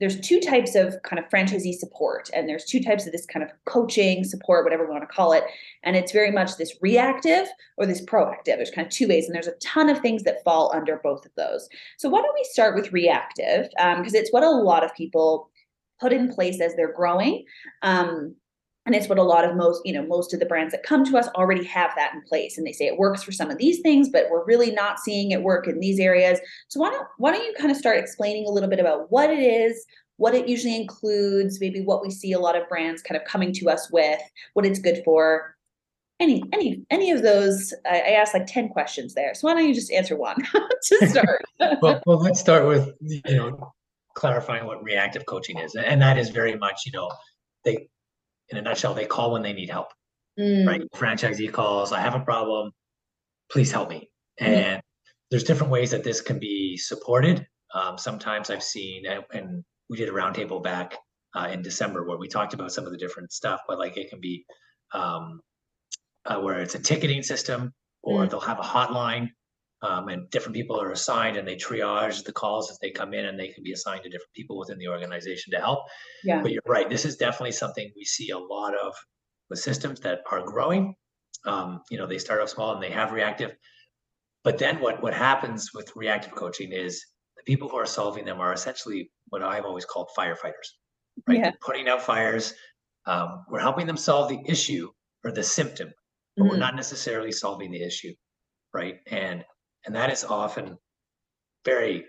there's 0.00 0.20
two 0.20 0.40
types 0.40 0.74
of 0.74 1.00
kind 1.02 1.18
of 1.18 1.28
franchisee 1.30 1.74
support 1.74 2.30
and 2.34 2.48
there's 2.48 2.64
two 2.64 2.80
types 2.80 3.06
of 3.06 3.12
this 3.12 3.26
kind 3.26 3.42
of 3.42 3.50
coaching 3.64 4.24
support 4.24 4.64
whatever 4.64 4.84
we 4.84 4.90
want 4.90 5.02
to 5.02 5.14
call 5.14 5.32
it 5.32 5.44
and 5.82 5.96
it's 5.96 6.12
very 6.12 6.30
much 6.30 6.56
this 6.56 6.76
reactive 6.80 7.46
or 7.76 7.86
this 7.86 8.04
proactive. 8.04 8.56
There's 8.56 8.70
kind 8.70 8.86
of 8.86 8.92
two 8.92 9.08
ways 9.08 9.26
and 9.26 9.34
there's 9.34 9.46
a 9.46 9.54
ton 9.60 9.88
of 9.88 10.00
things 10.00 10.22
that 10.24 10.42
fall 10.44 10.72
under 10.74 11.00
both 11.02 11.24
of 11.24 11.32
those. 11.36 11.68
So 11.98 12.08
why 12.08 12.20
don't 12.20 12.34
we 12.34 12.44
start 12.50 12.74
with 12.74 12.92
reactive? 12.92 13.68
Because 13.70 14.14
um, 14.14 14.20
it's 14.20 14.32
what 14.32 14.42
a 14.42 14.50
lot 14.50 14.84
of 14.84 14.94
people 14.94 15.50
put 16.00 16.12
in 16.12 16.32
place 16.32 16.60
as 16.60 16.74
they're 16.74 16.92
growing. 16.92 17.44
Um, 17.82 18.34
and 18.86 18.94
it's 18.94 19.08
what 19.08 19.18
a 19.18 19.22
lot 19.22 19.44
of 19.44 19.56
most 19.56 19.80
you 19.84 19.92
know 19.92 20.06
most 20.06 20.34
of 20.34 20.40
the 20.40 20.46
brands 20.46 20.72
that 20.72 20.82
come 20.82 21.04
to 21.04 21.16
us 21.16 21.28
already 21.28 21.64
have 21.64 21.90
that 21.96 22.14
in 22.14 22.22
place. 22.22 22.58
And 22.58 22.66
they 22.66 22.72
say 22.72 22.86
it 22.86 22.98
works 22.98 23.22
for 23.22 23.32
some 23.32 23.50
of 23.50 23.58
these 23.58 23.80
things 23.80 24.08
but 24.08 24.26
we're 24.30 24.44
really 24.44 24.70
not 24.70 25.00
seeing 25.00 25.30
it 25.30 25.42
work 25.42 25.66
in 25.66 25.80
these 25.80 25.98
areas. 25.98 26.38
So 26.68 26.80
why 26.80 26.90
don't 26.90 27.06
why 27.18 27.32
don't 27.32 27.44
you 27.44 27.54
kind 27.58 27.70
of 27.70 27.76
start 27.76 27.98
explaining 27.98 28.46
a 28.46 28.50
little 28.50 28.68
bit 28.68 28.80
about 28.80 29.10
what 29.10 29.30
it 29.30 29.40
is 29.40 29.84
what 30.16 30.34
it 30.34 30.48
usually 30.48 30.76
includes 30.76 31.60
maybe 31.60 31.80
what 31.80 32.02
we 32.02 32.10
see 32.10 32.32
a 32.32 32.38
lot 32.38 32.56
of 32.56 32.68
brands 32.68 33.02
kind 33.02 33.20
of 33.20 33.26
coming 33.26 33.52
to 33.52 33.68
us 33.68 33.90
with 33.90 34.20
what 34.52 34.64
it's 34.64 34.78
good 34.78 35.02
for. 35.04 35.54
Any 36.20 36.44
any 36.52 36.84
any 36.90 37.10
of 37.10 37.22
those 37.22 37.74
i, 37.84 37.96
I 37.98 38.10
asked 38.10 38.34
like 38.34 38.46
10 38.46 38.68
questions 38.68 39.14
there. 39.14 39.34
So 39.34 39.48
why 39.48 39.54
don't 39.54 39.66
you 39.66 39.74
just 39.74 39.90
answer 39.90 40.16
one 40.16 40.36
to 40.84 41.06
start? 41.08 41.42
Well, 41.82 42.00
well 42.06 42.18
let's 42.18 42.38
start 42.38 42.66
with 42.66 42.92
you 43.00 43.36
know 43.36 43.72
clarifying 44.14 44.64
what 44.64 44.82
reactive 44.84 45.26
coaching 45.26 45.58
is. 45.58 45.74
And 45.74 46.00
that 46.00 46.16
is 46.16 46.28
very 46.28 46.56
much 46.56 46.82
you 46.86 46.92
know 46.92 47.10
they 47.64 47.88
in 48.50 48.58
a 48.58 48.62
nutshell, 48.62 48.94
they 48.94 49.06
call 49.06 49.32
when 49.32 49.42
they 49.42 49.52
need 49.52 49.70
help. 49.70 49.88
Mm. 50.38 50.66
Right? 50.66 50.82
Franchisee 50.94 51.52
calls, 51.52 51.92
I 51.92 52.00
have 52.00 52.14
a 52.14 52.20
problem, 52.20 52.72
please 53.50 53.70
help 53.70 53.88
me. 53.88 54.10
Mm. 54.40 54.46
And 54.46 54.82
there's 55.30 55.44
different 55.44 55.72
ways 55.72 55.90
that 55.92 56.04
this 56.04 56.20
can 56.20 56.38
be 56.38 56.76
supported. 56.76 57.46
Um, 57.74 57.98
sometimes 57.98 58.50
I've 58.50 58.62
seen, 58.62 59.04
and 59.32 59.64
we 59.88 59.96
did 59.96 60.08
a 60.08 60.12
roundtable 60.12 60.62
back 60.62 60.96
uh, 61.34 61.48
in 61.52 61.62
December 61.62 62.06
where 62.06 62.18
we 62.18 62.28
talked 62.28 62.54
about 62.54 62.72
some 62.72 62.86
of 62.86 62.92
the 62.92 62.98
different 62.98 63.32
stuff, 63.32 63.60
but 63.66 63.78
like 63.78 63.96
it 63.96 64.10
can 64.10 64.20
be 64.20 64.44
um, 64.92 65.40
uh, 66.26 66.40
where 66.40 66.60
it's 66.60 66.74
a 66.74 66.78
ticketing 66.78 67.22
system 67.22 67.72
or 68.02 68.24
mm. 68.24 68.30
they'll 68.30 68.40
have 68.40 68.60
a 68.60 68.62
hotline 68.62 69.30
um, 69.84 70.08
and 70.08 70.28
different 70.30 70.56
people 70.56 70.80
are 70.80 70.92
assigned 70.92 71.36
and 71.36 71.46
they 71.46 71.56
triage 71.56 72.24
the 72.24 72.32
calls 72.32 72.70
as 72.70 72.78
they 72.78 72.90
come 72.90 73.12
in 73.12 73.26
and 73.26 73.38
they 73.38 73.48
can 73.48 73.62
be 73.62 73.72
assigned 73.72 74.02
to 74.02 74.08
different 74.08 74.32
people 74.34 74.58
within 74.58 74.78
the 74.78 74.88
organization 74.88 75.52
to 75.52 75.60
help. 75.60 75.80
Yeah. 76.24 76.40
But 76.40 76.52
you're 76.52 76.62
right 76.66 76.88
this 76.88 77.04
is 77.04 77.16
definitely 77.16 77.52
something 77.52 77.90
we 77.94 78.04
see 78.04 78.30
a 78.30 78.38
lot 78.38 78.74
of 78.74 78.94
with 79.50 79.58
systems 79.58 80.00
that 80.00 80.20
are 80.30 80.42
growing. 80.42 80.94
Um, 81.46 81.82
you 81.90 81.98
know 81.98 82.06
they 82.06 82.18
start 82.18 82.40
off 82.40 82.48
small 82.48 82.72
and 82.72 82.82
they 82.82 82.90
have 82.90 83.12
reactive. 83.12 83.52
But 84.42 84.58
then 84.58 84.80
what 84.80 85.02
what 85.02 85.14
happens 85.14 85.70
with 85.74 85.94
reactive 85.94 86.34
coaching 86.34 86.72
is 86.72 87.04
the 87.36 87.42
people 87.44 87.68
who 87.68 87.76
are 87.76 87.86
solving 87.86 88.24
them 88.24 88.40
are 88.40 88.52
essentially 88.52 89.10
what 89.28 89.42
i've 89.42 89.64
always 89.64 89.84
called 89.84 90.08
firefighters 90.16 90.68
right? 91.26 91.38
Yeah. 91.38 91.50
putting 91.60 91.88
out 91.88 92.00
fires 92.00 92.54
um, 93.06 93.44
we're 93.50 93.58
helping 93.58 93.86
them 93.86 93.96
solve 93.96 94.28
the 94.28 94.40
issue 94.46 94.88
or 95.24 95.32
the 95.32 95.42
symptom 95.42 95.92
but 96.36 96.44
mm-hmm. 96.44 96.50
we're 96.50 96.58
not 96.58 96.76
necessarily 96.76 97.32
solving 97.32 97.72
the 97.72 97.82
issue 97.82 98.12
right? 98.74 98.96
And 99.06 99.44
and 99.86 99.94
that 99.94 100.10
is 100.10 100.24
often 100.24 100.78
very 101.64 102.04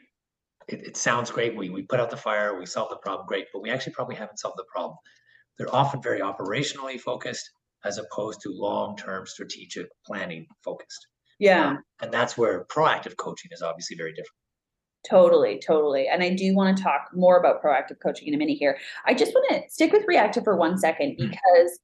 it, 0.67 0.87
it, 0.87 0.97
sounds 0.97 1.29
great 1.29 1.55
we, 1.55 1.69
we 1.69 1.83
put 1.83 1.99
out 1.99 2.09
the 2.09 2.17
fire 2.17 2.57
we 2.57 2.65
solve 2.65 2.89
the 2.89 2.97
problem 2.97 3.25
great 3.27 3.45
but 3.53 3.61
we 3.61 3.69
actually 3.69 3.93
probably 3.93 4.15
haven't 4.15 4.39
solved 4.39 4.57
the 4.57 4.65
problem 4.71 4.97
they're 5.57 5.73
often 5.73 6.01
very 6.01 6.21
operationally 6.21 6.99
focused 6.99 7.49
as 7.83 7.97
opposed 7.97 8.41
to 8.41 8.49
long-term 8.51 9.25
strategic 9.25 9.87
planning 10.05 10.45
focused 10.63 11.07
yeah 11.39 11.69
um, 11.69 11.83
and 12.01 12.11
that's 12.11 12.37
where 12.37 12.65
proactive 12.65 13.15
coaching 13.17 13.51
is 13.53 13.61
obviously 13.61 13.95
very 13.95 14.11
different 14.11 14.35
Totally, 15.07 15.61
totally. 15.65 16.07
And 16.07 16.23
I 16.23 16.31
do 16.31 16.55
want 16.55 16.75
to 16.75 16.83
talk 16.83 17.09
more 17.13 17.37
about 17.37 17.61
proactive 17.61 17.99
coaching 18.01 18.27
in 18.27 18.33
a 18.33 18.37
minute 18.37 18.57
here. 18.57 18.79
I 19.05 19.13
just 19.13 19.33
want 19.33 19.47
to 19.51 19.69
stick 19.69 19.93
with 19.93 20.03
reactive 20.07 20.43
for 20.43 20.57
one 20.57 20.77
second 20.77 21.11
mm. 21.11 21.29
because 21.29 21.79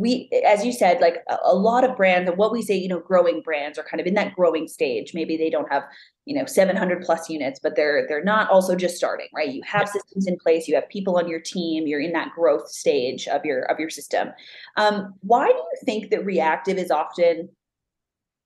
we 0.00 0.30
as 0.46 0.64
you 0.64 0.72
said 0.72 0.98
like 1.00 1.22
a, 1.28 1.36
a, 1.44 1.54
lot 1.54 1.84
of 1.84 1.94
brands 1.94 2.26
and 2.26 2.38
what 2.38 2.52
we 2.52 2.62
say 2.62 2.74
you 2.74 2.88
know 2.88 3.00
growing 3.00 3.42
brands 3.42 3.78
are 3.78 3.82
kind 3.82 4.00
of 4.00 4.06
in 4.06 4.14
that 4.14 4.34
growing 4.34 4.66
stage. 4.66 5.12
Maybe 5.12 5.36
they 5.36 5.50
don't 5.50 5.70
have 5.70 5.84
you 6.24 6.34
know 6.34 6.46
700 6.46 7.02
plus 7.02 7.28
units 7.28 7.60
but 7.62 7.76
they're 7.76 8.06
they're 8.08 8.24
not 8.24 8.48
also 8.50 8.74
just 8.74 8.96
starting 8.96 9.28
right? 9.34 9.50
You 9.50 9.62
have 9.66 9.88
systems 9.88 10.26
in 10.26 10.38
place 10.38 10.66
you 10.66 10.74
have 10.74 10.88
people 10.88 11.18
on 11.18 11.28
your 11.28 11.40
team 11.40 11.86
you're 11.86 12.00
in 12.00 12.12
that 12.12 12.32
growth 12.34 12.68
stage 12.68 13.28
of 13.28 13.44
your 13.44 13.70
of 13.70 13.78
your 13.78 13.90
system. 13.90 14.30
Um, 14.76 15.14
why 15.20 15.48
do 15.48 15.54
you 15.54 15.78
think 15.84 16.10
that 16.10 16.24
reactive 16.24 16.78
is 16.78 16.90
often 16.90 17.50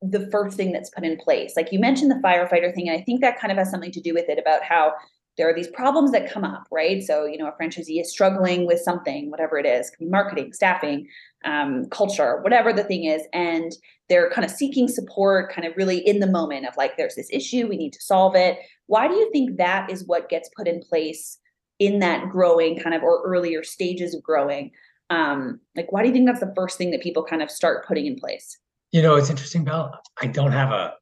the 0.03 0.29
first 0.33 0.57
thing 0.57 0.73
that's 0.73 0.91
put 0.91 1.05
in 1.05 1.17
place? 1.17 1.55
Like 1.57 1.71
you 1.71 1.79
mentioned 1.79 2.11
the 2.11 2.17
firefighter 2.17 2.75
thing 2.75 2.89
and 2.89 3.01
i 3.01 3.03
think 3.05 3.21
that 3.21 3.39
kind 3.39 3.53
of 3.53 3.59
has 3.59 3.71
something 3.71 3.93
to 3.93 4.01
do 4.01 4.13
with 4.13 4.29
it 4.29 4.41
about 4.41 4.65
how 4.65 4.93
there 5.37 5.49
are 5.49 5.55
these 5.55 5.69
problems 5.69 6.13
that 6.13 6.31
come 6.31 6.45
up, 6.45 6.67
right? 6.71 7.03
So, 7.03 7.25
you 7.25 7.39
know, 7.39 7.49
a 7.49 7.53
franchisee 7.53 8.01
is 8.01 8.11
struggling 8.11 8.67
with 8.67 8.81
something, 8.81 9.31
whatever 9.31 9.59
it 9.59 9.67
is, 9.67 9.91
could 9.91 9.99
be 9.99 10.07
marketing, 10.07 10.53
staffing, 10.53 11.09
um, 11.45 11.87
culture, 11.91 12.41
whatever 12.43 12.73
the 12.73 12.85
thing 12.85 13.05
is, 13.05 13.23
and 13.33 13.73
they're 14.09 14.31
kind 14.31 14.45
of 14.45 14.51
seeking 14.51 14.87
support, 14.87 15.53
kind 15.53 15.67
of 15.67 15.77
really 15.77 15.99
in 15.99 16.21
the 16.21 16.31
moment 16.31 16.67
of 16.67 16.77
like, 16.77 16.97
there's 16.97 17.17
this 17.17 17.29
issue, 17.33 17.67
we 17.67 17.77
need 17.77 17.93
to 17.93 18.03
solve 18.03 18.37
it. 18.37 18.59
Why 18.87 19.09
do 19.09 19.15
you 19.15 19.31
think 19.33 19.57
that 19.57 19.91
is 19.91 20.07
what 20.07 20.29
gets 20.29 20.49
put 20.57 20.69
in 20.69 20.81
place 20.81 21.39
in 21.79 21.99
that 21.99 22.29
growing 22.29 22.79
kind 22.79 22.95
of 22.95 23.03
or 23.03 23.23
earlier 23.25 23.63
stages 23.65 24.15
of 24.15 24.23
growing? 24.23 24.71
Um, 25.11 25.61
like, 25.77 25.91
why 25.91 26.03
do 26.03 26.09
you 26.09 26.15
think 26.15 26.27
that's 26.27 26.41
the 26.41 26.53
first 26.55 26.79
thing 26.79 26.91
that 26.93 27.03
people 27.03 27.25
kind 27.25 27.43
of 27.43 27.51
start 27.51 27.87
putting 27.87 28.07
in 28.07 28.17
place? 28.17 28.59
You 28.93 29.03
know, 29.03 29.17
it's 29.17 29.31
interesting, 29.31 29.65
Belle. 29.65 29.99
I 30.23 30.27
don't 30.27 30.53
have 30.53 30.71
a 30.71 30.95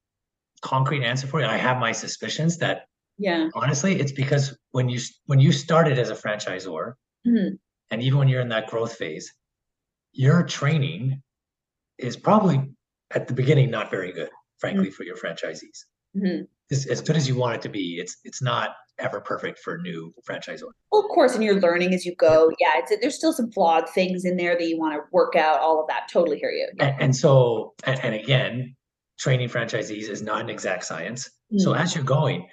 concrete 0.62 1.04
answer 1.04 1.26
for 1.26 1.40
you. 1.40 1.46
I 1.46 1.58
have 1.58 1.78
my 1.78 1.92
suspicions 1.92 2.56
that 2.58 2.86
yeah. 3.18 3.48
Honestly, 3.54 4.00
it's 4.00 4.12
because 4.12 4.56
when 4.72 4.88
you 4.88 5.00
when 5.26 5.38
you 5.38 5.52
started 5.52 5.98
as 5.98 6.10
a 6.10 6.14
franchisor, 6.14 6.94
mm-hmm. 7.26 7.54
and 7.90 8.02
even 8.02 8.18
when 8.18 8.28
you're 8.28 8.40
in 8.40 8.48
that 8.48 8.68
growth 8.68 8.94
phase, 8.94 9.32
your 10.12 10.42
training 10.42 11.22
is 11.98 12.16
probably 12.16 12.70
at 13.14 13.28
the 13.28 13.34
beginning 13.34 13.70
not 13.70 13.90
very 13.90 14.12
good, 14.12 14.30
frankly, 14.58 14.86
mm-hmm. 14.86 14.92
for 14.92 15.04
your 15.04 15.16
franchisees. 15.16 15.84
Mm-hmm. 16.16 16.44
As, 16.70 16.86
as 16.86 17.00
good 17.00 17.16
as 17.16 17.28
you 17.28 17.36
want 17.36 17.56
it 17.56 17.62
to 17.62 17.68
be, 17.68 17.98
it's 18.00 18.16
it's 18.24 18.42
not 18.42 18.70
ever 18.98 19.20
perfect 19.20 19.58
for 19.58 19.78
new 19.78 20.12
franchisor. 20.28 20.68
Well, 20.90 21.02
of 21.02 21.08
course, 21.08 21.34
and 21.34 21.42
you're 21.42 21.60
learning 21.60 21.94
as 21.94 22.04
you 22.04 22.14
go. 22.16 22.50
Yeah, 22.58 22.72
it's 22.76 22.92
there's 23.00 23.16
still 23.16 23.32
some 23.32 23.50
flawed 23.52 23.88
things 23.88 24.24
in 24.24 24.36
there 24.36 24.56
that 24.56 24.66
you 24.66 24.78
want 24.78 24.94
to 24.94 25.00
work 25.12 25.36
out. 25.36 25.60
All 25.60 25.80
of 25.80 25.88
that, 25.88 26.08
totally 26.10 26.38
hear 26.38 26.50
you. 26.50 26.68
Yeah. 26.76 26.86
And, 26.86 27.02
and, 27.02 27.16
so, 27.16 27.74
and, 27.84 28.00
and, 28.02 28.14
again, 28.14 28.74
training 29.18 29.48
franchisees 29.48 30.08
is 30.08 30.22
not 30.22 30.40
an 30.40 30.50
exact 30.50 30.84
science. 30.84 31.30
So 31.58 31.72
mm-hmm. 31.72 31.82
as 31.82 31.94
you're 31.94 32.04
going, 32.04 32.46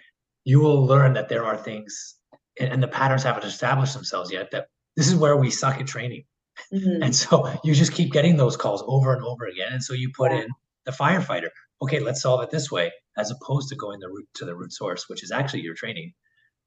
you 0.45 0.59
will 0.59 0.85
learn 0.85 1.13
that 1.13 1.29
there 1.29 1.45
are 1.45 1.57
things 1.57 2.15
and 2.59 2.83
the 2.83 2.87
patterns 2.87 3.23
haven't 3.23 3.45
established 3.45 3.93
themselves 3.93 4.31
yet 4.31 4.51
that 4.51 4.67
this 4.95 5.07
is 5.07 5.15
where 5.15 5.37
we 5.37 5.49
suck 5.49 5.79
at 5.79 5.87
training 5.87 6.23
mm-hmm. 6.73 7.03
and 7.03 7.15
so 7.15 7.51
you 7.63 7.73
just 7.73 7.93
keep 7.93 8.11
getting 8.11 8.37
those 8.37 8.57
calls 8.57 8.83
over 8.87 9.13
and 9.13 9.23
over 9.23 9.45
again 9.45 9.71
and 9.71 9.83
so 9.83 9.93
you 9.93 10.11
put 10.15 10.31
in 10.31 10.47
the 10.85 10.91
firefighter 10.91 11.49
okay, 11.81 11.99
let's 11.99 12.21
solve 12.21 12.41
it 12.43 12.51
this 12.51 12.71
way, 12.71 12.91
as 13.17 13.31
opposed 13.31 13.69
to 13.69 13.75
going 13.75 13.99
the 13.99 14.09
root 14.09 14.27
to 14.35 14.45
the 14.45 14.55
root 14.55 14.73
source, 14.73 15.07
which 15.07 15.23
is 15.23 15.31
actually 15.31 15.61
your 15.61 15.75
training. 15.75 16.13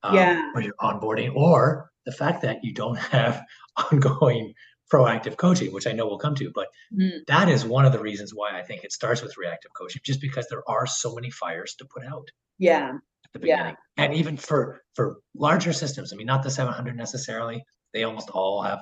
Um, 0.03 0.15
yeah. 0.15 0.53
When 0.53 0.65
you're 0.65 0.75
onboarding, 0.81 1.35
or 1.35 1.91
the 2.07 2.13
fact 2.13 2.43
that 2.43 2.59
you 2.63 2.73
don't 2.73 2.99
have 2.99 3.43
ongoing 3.93 4.55
proactive 4.93 5.37
coaching, 5.37 5.73
which 5.73 5.87
I 5.87 5.93
know 5.93 6.07
we'll 6.07 6.19
come 6.19 6.35
to, 6.37 6.51
but 6.55 6.69
mm. 6.93 7.21
that 7.29 7.49
is 7.49 7.65
one 7.65 7.85
of 7.85 7.93
the 7.93 8.01
reasons 8.01 8.33
why 8.35 8.59
I 8.59 8.63
think 8.63 8.85
it 8.85 8.93
starts 8.93 9.23
with 9.23 9.37
reactive 9.39 9.73
coaching, 9.79 10.03
just 10.05 10.21
because 10.21 10.47
there 10.49 10.69
are 10.69 10.87
so 10.87 11.15
many 11.15 11.31
fires 11.31 11.75
to 11.77 11.85
put 11.85 12.05
out. 12.05 12.29
Yeah. 12.59 12.93
The 13.35 13.41
beginning. 13.41 13.77
Yeah. 13.99 14.05
And 14.05 14.15
even 14.15 14.37
for 14.37 14.83
for 14.95 15.17
larger 15.35 15.73
systems, 15.73 16.13
I 16.13 16.17
mean, 16.17 16.27
not 16.27 16.43
the 16.43 16.51
700 16.51 16.97
necessarily. 16.97 17.65
They 17.93 18.05
almost 18.05 18.31
all 18.31 18.63
have 18.63 18.81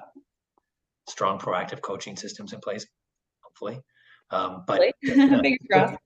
strong 1.09 1.39
proactive 1.39 1.81
coaching 1.83 2.17
systems 2.17 2.53
in 2.53 2.61
place, 2.61 2.87
hopefully. 3.43 3.81
Um, 4.31 4.65
but 4.67 4.81
the, 5.03 5.11
the, 5.71 5.99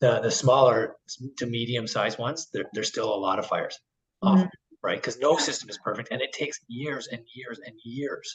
the, 0.00 0.20
the, 0.20 0.30
smaller 0.30 0.94
to 1.38 1.46
medium 1.46 1.86
sized 1.86 2.18
ones, 2.18 2.48
there, 2.52 2.64
there's 2.72 2.88
still 2.88 3.12
a 3.12 3.16
lot 3.16 3.38
of 3.40 3.46
fires, 3.46 3.78
mm-hmm. 4.22 4.42
off, 4.42 4.48
right? 4.82 4.98
Because 4.98 5.18
no 5.18 5.36
system 5.36 5.68
is 5.68 5.78
perfect, 5.82 6.10
and 6.12 6.20
it 6.20 6.32
takes 6.32 6.60
years 6.68 7.08
and 7.10 7.22
years 7.34 7.58
and 7.66 7.74
years 7.84 8.32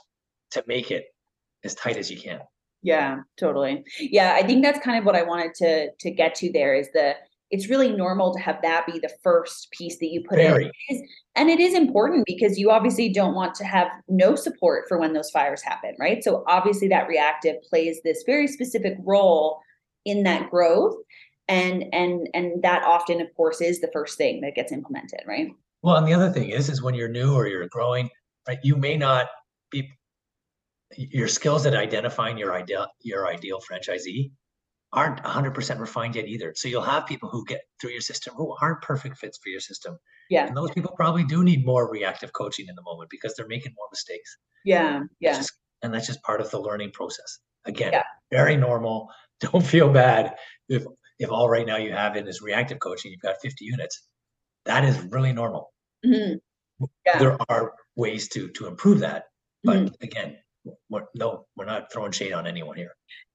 to 0.51 0.63
make 0.67 0.91
it 0.91 1.05
as 1.63 1.75
tight 1.75 1.97
as 1.97 2.11
you 2.11 2.19
can. 2.19 2.39
Yeah, 2.83 3.19
totally. 3.39 3.83
Yeah, 3.99 4.33
I 4.33 4.45
think 4.45 4.63
that's 4.63 4.79
kind 4.79 4.97
of 4.97 5.05
what 5.05 5.15
I 5.15 5.23
wanted 5.23 5.53
to 5.55 5.91
to 5.99 6.11
get 6.11 6.35
to 6.35 6.51
there 6.51 6.73
is 6.73 6.89
the 6.93 7.15
it's 7.51 7.69
really 7.69 7.91
normal 7.91 8.33
to 8.33 8.39
have 8.39 8.59
that 8.63 8.85
be 8.85 8.97
the 8.99 9.11
first 9.21 9.69
piece 9.71 9.99
that 9.99 10.07
you 10.07 10.23
put 10.27 10.37
Very. 10.37 10.71
in. 10.89 11.07
And 11.35 11.49
it 11.49 11.59
is 11.59 11.73
important 11.73 12.25
because 12.25 12.57
you 12.57 12.71
obviously 12.71 13.09
don't 13.09 13.35
want 13.35 13.55
to 13.55 13.65
have 13.65 13.87
no 14.07 14.35
support 14.35 14.85
for 14.87 14.97
when 14.97 15.13
those 15.13 15.29
fires 15.29 15.61
happen, 15.61 15.93
right? 15.99 16.23
So 16.23 16.43
obviously 16.47 16.87
that 16.87 17.07
reactive 17.07 17.57
plays 17.69 17.99
this 18.03 18.23
very 18.25 18.47
specific 18.47 18.95
role 19.03 19.59
in 20.05 20.23
that 20.23 20.49
growth. 20.49 20.95
And 21.47 21.83
and 21.91 22.29
and 22.33 22.63
that 22.63 22.83
often, 22.85 23.19
of 23.19 23.27
course, 23.35 23.59
is 23.59 23.81
the 23.81 23.89
first 23.91 24.17
thing 24.17 24.39
that 24.41 24.55
gets 24.55 24.71
implemented, 24.71 25.19
right? 25.27 25.49
Well, 25.81 25.97
and 25.97 26.07
the 26.07 26.13
other 26.13 26.29
thing 26.29 26.49
is, 26.49 26.69
is 26.69 26.81
when 26.81 26.95
you're 26.95 27.09
new 27.09 27.33
or 27.33 27.47
you're 27.47 27.67
growing, 27.67 28.09
right? 28.47 28.59
You 28.63 28.77
may 28.77 28.95
not 28.95 29.27
be 29.69 29.91
your 30.95 31.27
skills 31.27 31.65
at 31.65 31.75
identifying 31.75 32.37
your 32.37 32.53
ideal 32.53 32.87
your 33.01 33.27
ideal 33.27 33.59
franchisee 33.59 34.31
aren't 34.93 35.23
100% 35.23 35.79
refined 35.79 36.15
yet 36.15 36.27
either. 36.27 36.53
So 36.55 36.67
you'll 36.67 36.81
have 36.81 37.05
people 37.05 37.29
who 37.29 37.45
get 37.45 37.61
through 37.79 37.91
your 37.91 38.01
system 38.01 38.33
who 38.35 38.55
aren't 38.61 38.81
perfect 38.81 39.17
fits 39.17 39.39
for 39.41 39.49
your 39.49 39.61
system. 39.61 39.97
Yeah. 40.29 40.47
And 40.47 40.55
those 40.55 40.71
people 40.71 40.91
probably 40.95 41.23
do 41.23 41.43
need 41.43 41.65
more 41.65 41.89
reactive 41.89 42.33
coaching 42.33 42.67
in 42.67 42.75
the 42.75 42.81
moment 42.81 43.09
because 43.09 43.33
they're 43.35 43.47
making 43.47 43.73
more 43.77 43.87
mistakes. 43.91 44.37
Yeah. 44.65 45.01
Yeah. 45.19 45.35
Just, 45.35 45.53
and 45.81 45.93
that's 45.93 46.07
just 46.07 46.21
part 46.23 46.41
of 46.41 46.51
the 46.51 46.59
learning 46.59 46.91
process. 46.91 47.39
Again, 47.65 47.93
yeah. 47.93 48.03
very 48.31 48.57
normal. 48.57 49.09
Don't 49.39 49.65
feel 49.65 49.89
bad 49.89 50.35
if 50.69 50.85
if 51.19 51.31
all 51.31 51.49
right 51.49 51.65
now 51.67 51.77
you 51.77 51.91
have 51.91 52.15
in 52.15 52.27
is 52.27 52.41
reactive 52.41 52.79
coaching, 52.79 53.11
you've 53.11 53.21
got 53.21 53.35
50 53.41 53.63
units. 53.63 54.07
That 54.65 54.83
is 54.83 54.99
really 55.11 55.33
normal. 55.33 55.71
Mm-hmm. 56.05 56.85
Yeah. 57.05 57.17
There 57.19 57.37
are 57.49 57.73
ways 57.95 58.27
to 58.29 58.49
to 58.49 58.67
improve 58.67 58.99
that. 58.99 59.25
But 59.63 59.77
mm-hmm. 59.77 59.93
again, 60.01 60.37
we're, 60.89 61.05
no, 61.15 61.45
we're 61.55 61.65
not 61.65 61.91
throwing 61.91 62.11
shade 62.11 62.33
on 62.33 62.47
anyone 62.47 62.77
here. 62.77 62.91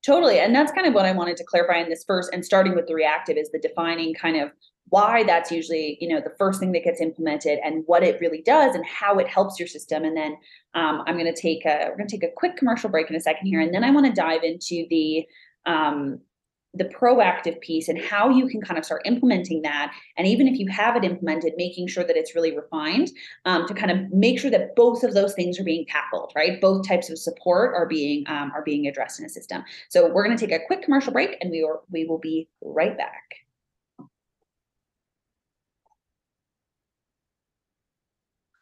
Totally. 0.07 0.39
And 0.39 0.55
that's 0.55 0.71
kind 0.71 0.87
of 0.87 0.95
what 0.95 1.05
I 1.05 1.11
wanted 1.11 1.37
to 1.39 1.45
clarify 1.45 1.79
in 1.79 1.89
this 1.89 2.05
first 2.07 2.33
and 2.33 2.45
starting 2.45 2.77
with 2.77 2.87
the 2.87 2.95
reactive 2.95 3.37
is 3.37 3.51
the 3.51 3.59
defining 3.59 4.15
kind 4.15 4.37
of 4.37 4.53
why 4.91 5.25
that's 5.25 5.51
usually 5.51 5.99
you 6.01 6.09
know 6.09 6.21
the 6.21 6.33
first 6.39 6.61
thing 6.61 6.71
that 6.71 6.85
gets 6.85 7.01
implemented 7.01 7.59
and 7.65 7.83
what 7.87 8.05
it 8.05 8.21
really 8.21 8.41
does 8.43 8.77
and 8.77 8.87
how 8.87 9.19
it 9.19 9.27
helps 9.27 9.59
your 9.59 9.67
system 9.67 10.05
and 10.05 10.17
then 10.17 10.37
um, 10.75 11.03
i'm 11.09 11.19
going 11.19 11.25
to 11.25 11.41
take 11.41 11.65
a 11.65 11.87
we're 11.89 11.97
going 11.97 12.07
to 12.07 12.17
take 12.17 12.31
a 12.31 12.33
quick 12.37 12.57
commercial 12.57 12.89
break 12.89 13.11
in 13.11 13.17
a 13.17 13.21
second 13.21 13.49
here 13.49 13.61
and 13.61 13.75
then 13.75 13.83
i 13.83 13.91
want 13.91 14.07
to 14.07 14.13
dive 14.13 14.45
into 14.45 14.87
the 14.91 15.27
um, 15.67 16.21
the 16.75 16.85
proactive 16.85 17.61
piece 17.61 17.89
and 17.89 17.99
how 17.99 18.29
you 18.29 18.49
can 18.49 18.61
kind 18.61 18.79
of 18.79 18.85
start 18.85 19.03
implementing 19.05 19.63
that. 19.63 19.93
And 20.17 20.27
even 20.27 20.47
if 20.47 20.59
you 20.59 20.69
have 20.69 20.97
it 20.97 21.05
implemented 21.05 21.55
making 21.57 21.89
sure 21.89 22.05
that 22.05 22.17
it's 22.17 22.35
really 22.35 22.55
refined 22.55 23.11
um, 23.45 23.67
to 23.67 23.75
kind 23.75 23.91
of 23.91 24.13
make 24.13 24.39
sure 24.39 24.51
that 24.51 24.77
both 24.77 25.03
of 25.03 25.15
those 25.15 25.35
things 25.35 25.59
are 25.59 25.65
being 25.65 25.87
tackled 25.87 26.33
right? 26.35 26.61
Both 26.61 26.87
types 26.87 27.11
of 27.11 27.19
support 27.19 27.75
are 27.75 27.87
being 27.87 28.25
um, 28.29 28.53
are 28.55 28.63
being 28.63 28.87
addressed 28.87 29.21
in 29.21 29.27
a 29.27 29.29
system. 29.29 29.65
So 29.89 30.13
we're 30.13 30.25
going 30.25 30.37
to 30.37 30.47
take 30.47 30.55
a 30.55 30.65
quick 30.67 30.83
commercial 30.83 31.13
break 31.13 31.37
and 31.41 31.51
we 31.51 31.65
are 31.65 31.81
we 31.91 32.05
will 32.05 32.19
be 32.19 32.49
right 32.61 32.97
back 32.97 33.46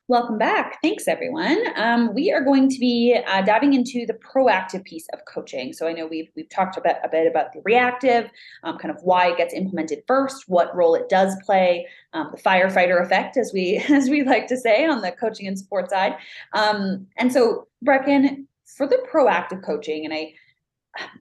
Welcome 0.07 0.37
back. 0.37 0.83
Thanks, 0.83 1.09
everyone. 1.09 1.59
Um, 1.77 2.13
we 2.13 2.31
are 2.31 2.43
going 2.43 2.69
to 2.69 2.79
be 2.79 3.19
uh, 3.27 3.41
diving 3.41 3.73
into 3.73 4.05
the 4.05 4.13
proactive 4.13 4.85
piece 4.85 5.07
of 5.15 5.25
coaching. 5.25 5.73
So 5.73 5.89
I 5.89 5.95
know 5.95 6.07
we've 6.07 6.29
we've 6.37 6.51
talked 6.51 6.77
a 6.77 6.83
bit, 6.83 6.99
a 7.03 7.09
bit 7.09 7.27
about 7.27 7.55
the 7.55 7.63
reactive, 7.65 8.29
um, 8.65 8.77
kind 8.77 8.95
of 8.95 9.03
why 9.03 9.31
it 9.31 9.39
gets 9.39 9.55
implemented 9.55 10.03
first, 10.07 10.45
what 10.47 10.77
role 10.77 10.95
it 10.95 11.09
does 11.09 11.35
play, 11.47 11.87
um, 12.13 12.29
the 12.35 12.43
firefighter 12.43 13.03
effect, 13.03 13.39
as 13.39 13.53
we 13.55 13.79
as 13.89 14.11
we 14.11 14.25
like 14.25 14.47
to 14.49 14.59
say 14.59 14.85
on 14.85 15.01
the 15.01 15.11
coaching 15.11 15.47
and 15.47 15.59
support 15.59 15.89
side. 15.89 16.17
Um, 16.53 17.07
and 17.17 17.33
so, 17.33 17.69
Brecken, 17.83 18.45
for 18.77 18.87
the 18.87 19.03
proactive 19.11 19.65
coaching, 19.65 20.05
and 20.05 20.13
I 20.13 20.35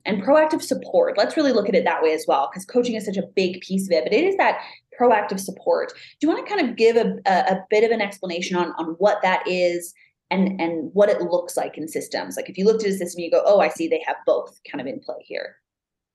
and 0.04 0.22
proactive 0.22 0.62
support. 0.62 1.16
Let's 1.16 1.36
really 1.36 1.52
look 1.52 1.68
at 1.68 1.74
it 1.74 1.84
that 1.84 2.02
way 2.02 2.12
as 2.12 2.26
well, 2.28 2.48
because 2.50 2.64
coaching 2.64 2.94
is 2.94 3.06
such 3.06 3.16
a 3.16 3.26
big 3.34 3.60
piece 3.60 3.86
of 3.86 3.92
it. 3.92 4.04
But 4.04 4.12
it 4.12 4.24
is 4.24 4.36
that 4.36 4.60
proactive 5.00 5.40
support. 5.40 5.92
Do 6.20 6.26
you 6.26 6.32
want 6.32 6.46
to 6.46 6.54
kind 6.54 6.68
of 6.68 6.76
give 6.76 6.96
a, 6.96 7.16
a, 7.26 7.54
a 7.54 7.64
bit 7.70 7.84
of 7.84 7.90
an 7.90 8.00
explanation 8.00 8.56
on, 8.56 8.72
on 8.78 8.96
what 8.98 9.22
that 9.22 9.46
is 9.46 9.94
and, 10.30 10.60
and 10.60 10.90
what 10.94 11.08
it 11.08 11.20
looks 11.20 11.56
like 11.56 11.76
in 11.78 11.88
systems? 11.88 12.36
Like 12.36 12.48
if 12.48 12.58
you 12.58 12.64
looked 12.64 12.84
at 12.84 12.90
a 12.90 12.96
system, 12.96 13.20
you 13.20 13.30
go, 13.30 13.42
oh, 13.44 13.60
I 13.60 13.68
see 13.68 13.88
they 13.88 14.02
have 14.06 14.16
both 14.26 14.58
kind 14.70 14.80
of 14.80 14.86
in 14.86 15.00
play 15.00 15.16
here. 15.20 15.56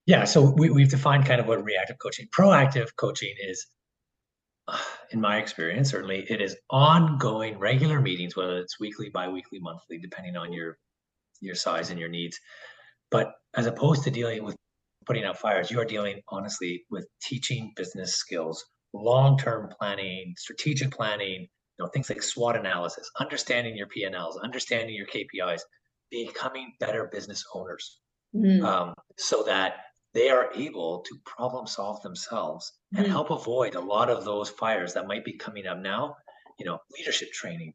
Yeah, 0.05 0.23
so 0.23 0.53
we, 0.57 0.69
we've 0.69 0.89
defined 0.89 1.25
kind 1.25 1.39
of 1.39 1.47
what 1.47 1.63
reactive 1.63 1.99
coaching. 1.99 2.27
Proactive 2.35 2.87
coaching 2.95 3.33
is, 3.47 3.65
in 5.11 5.21
my 5.21 5.37
experience, 5.37 5.91
certainly, 5.91 6.25
it 6.29 6.41
is 6.41 6.55
ongoing, 6.69 7.59
regular 7.59 8.01
meetings, 8.01 8.35
whether 8.35 8.57
it's 8.57 8.79
weekly, 8.79 9.09
biweekly, 9.09 9.59
monthly, 9.59 9.99
depending 9.99 10.35
on 10.35 10.51
your 10.51 10.77
your 11.41 11.55
size 11.55 11.89
and 11.89 11.99
your 11.99 12.09
needs. 12.09 12.39
But 13.11 13.33
as 13.55 13.65
opposed 13.65 14.03
to 14.03 14.11
dealing 14.11 14.43
with 14.43 14.55
putting 15.09 15.25
out 15.25 15.39
fires. 15.39 15.71
You 15.71 15.79
are 15.81 15.85
dealing 15.85 16.21
honestly 16.29 16.83
with 16.91 17.07
teaching 17.19 17.73
business 17.75 18.13
skills, 18.13 18.63
long-term 18.93 19.73
planning, 19.79 20.35
strategic 20.37 20.91
planning, 20.91 21.41
you 21.41 21.47
know, 21.79 21.87
things 21.87 22.11
like 22.11 22.21
SWOT 22.21 22.55
analysis, 22.55 23.09
understanding 23.19 23.75
your 23.75 23.87
P&Ls, 23.87 24.37
understanding 24.43 24.95
your 24.95 25.07
KPIs, 25.07 25.61
becoming 26.11 26.73
better 26.79 27.09
business 27.11 27.43
owners, 27.55 28.01
mm. 28.35 28.63
um, 28.63 28.93
so 29.17 29.41
that 29.47 29.77
they 30.13 30.29
are 30.29 30.51
able 30.55 31.03
to 31.07 31.17
problem 31.25 31.65
solve 31.65 31.99
themselves 32.03 32.71
and 32.95 33.07
mm. 33.07 33.09
help 33.09 33.31
avoid 33.31 33.73
a 33.73 33.79
lot 33.79 34.11
of 34.11 34.25
those 34.25 34.51
fires 34.51 34.93
that 34.93 35.07
might 35.07 35.25
be 35.25 35.33
coming 35.33 35.65
up 35.65 35.79
now. 35.79 36.15
You 36.59 36.67
know, 36.67 36.77
leadership 36.95 37.31
training, 37.31 37.73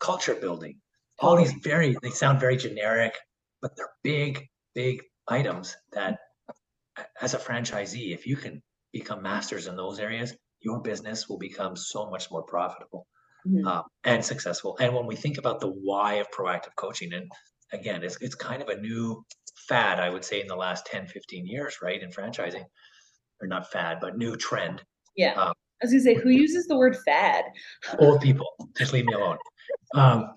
culture 0.00 0.34
building, 0.34 0.80
all 1.20 1.36
these 1.36 1.52
very 1.52 1.96
they 2.02 2.10
sound 2.10 2.40
very 2.40 2.56
generic, 2.56 3.14
but 3.62 3.76
they're 3.76 3.92
big, 4.02 4.48
big 4.74 5.02
items 5.28 5.76
that 5.92 6.18
as 7.20 7.34
a 7.34 7.38
franchisee, 7.38 8.14
if 8.14 8.26
you 8.26 8.36
can 8.36 8.62
become 8.92 9.22
masters 9.22 9.66
in 9.66 9.76
those 9.76 9.98
areas, 9.98 10.34
your 10.60 10.80
business 10.80 11.28
will 11.28 11.38
become 11.38 11.76
so 11.76 12.08
much 12.10 12.30
more 12.30 12.42
profitable 12.42 13.06
mm-hmm. 13.46 13.66
uh, 13.66 13.82
and 14.04 14.24
successful. 14.24 14.76
And 14.80 14.94
when 14.94 15.06
we 15.06 15.16
think 15.16 15.38
about 15.38 15.60
the 15.60 15.68
why 15.68 16.14
of 16.14 16.30
proactive 16.30 16.74
coaching, 16.76 17.12
and 17.12 17.30
again, 17.72 18.02
it's, 18.02 18.16
it's 18.20 18.34
kind 18.34 18.62
of 18.62 18.68
a 18.68 18.80
new 18.80 19.24
fad, 19.68 20.00
I 20.00 20.10
would 20.10 20.24
say, 20.24 20.40
in 20.40 20.46
the 20.46 20.56
last 20.56 20.86
10, 20.86 21.06
15 21.06 21.46
years, 21.46 21.78
right, 21.82 22.02
in 22.02 22.10
franchising, 22.10 22.64
or 23.40 23.48
not 23.48 23.70
fad, 23.70 23.98
but 24.00 24.16
new 24.16 24.36
trend. 24.36 24.82
Yeah. 25.16 25.34
Um, 25.34 25.52
I 25.82 25.86
was 25.86 25.90
gonna 25.90 26.02
say, 26.02 26.14
who 26.14 26.30
uses 26.30 26.66
the 26.66 26.78
word 26.78 26.96
fad? 27.04 27.44
Old 27.98 28.20
people. 28.20 28.46
Just 28.78 28.92
leave 28.92 29.04
me 29.04 29.12
alone. 29.12 29.36
Um, 29.94 30.32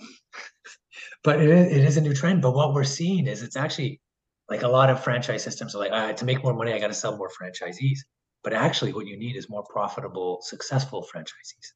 but 1.24 1.42
it 1.42 1.50
is, 1.50 1.78
it 1.78 1.84
is 1.84 1.98
a 1.98 2.02
new 2.02 2.14
trend. 2.14 2.42
But 2.42 2.54
what 2.54 2.74
we're 2.74 2.84
seeing 2.84 3.28
is 3.28 3.44
it's 3.44 3.56
actually 3.56 4.02
like 4.50 4.64
a 4.64 4.68
lot 4.68 4.90
of 4.90 5.04
franchise 5.04 5.44
systems 5.44 5.76
are 5.76 5.80
like, 5.80 5.92
uh, 5.92 6.14
to 6.14 6.26
make 6.26 6.44
more 6.44 6.54
money, 6.54 6.74
I 6.74 6.80
got 6.80 6.88
to 6.88 6.94
sell 6.94 7.18
more 7.18 7.30
franchisees. 7.30 8.00
But 8.44 8.54
actually, 8.54 8.94
what 8.94 9.08
you 9.08 9.18
need 9.18 9.36
is 9.36 9.50
more 9.50 9.64
profitable, 9.70 10.40
successful 10.42 11.06
franchisees. 11.14 11.68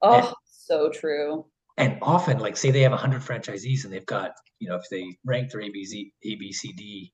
Oh, 0.00 0.14
and, 0.14 0.34
so 0.46 0.90
true. 0.90 1.46
And 1.76 1.98
often, 2.00 2.38
like, 2.38 2.56
say 2.56 2.70
they 2.70 2.82
have 2.82 2.92
100 2.92 3.20
franchisees 3.20 3.84
and 3.84 3.92
they've 3.92 4.06
got, 4.06 4.30
you 4.58 4.68
know, 4.68 4.76
if 4.76 4.84
they 4.90 5.04
rank 5.24 5.50
their 5.50 5.60
ABC, 5.60 6.12
ABCD 6.24 7.10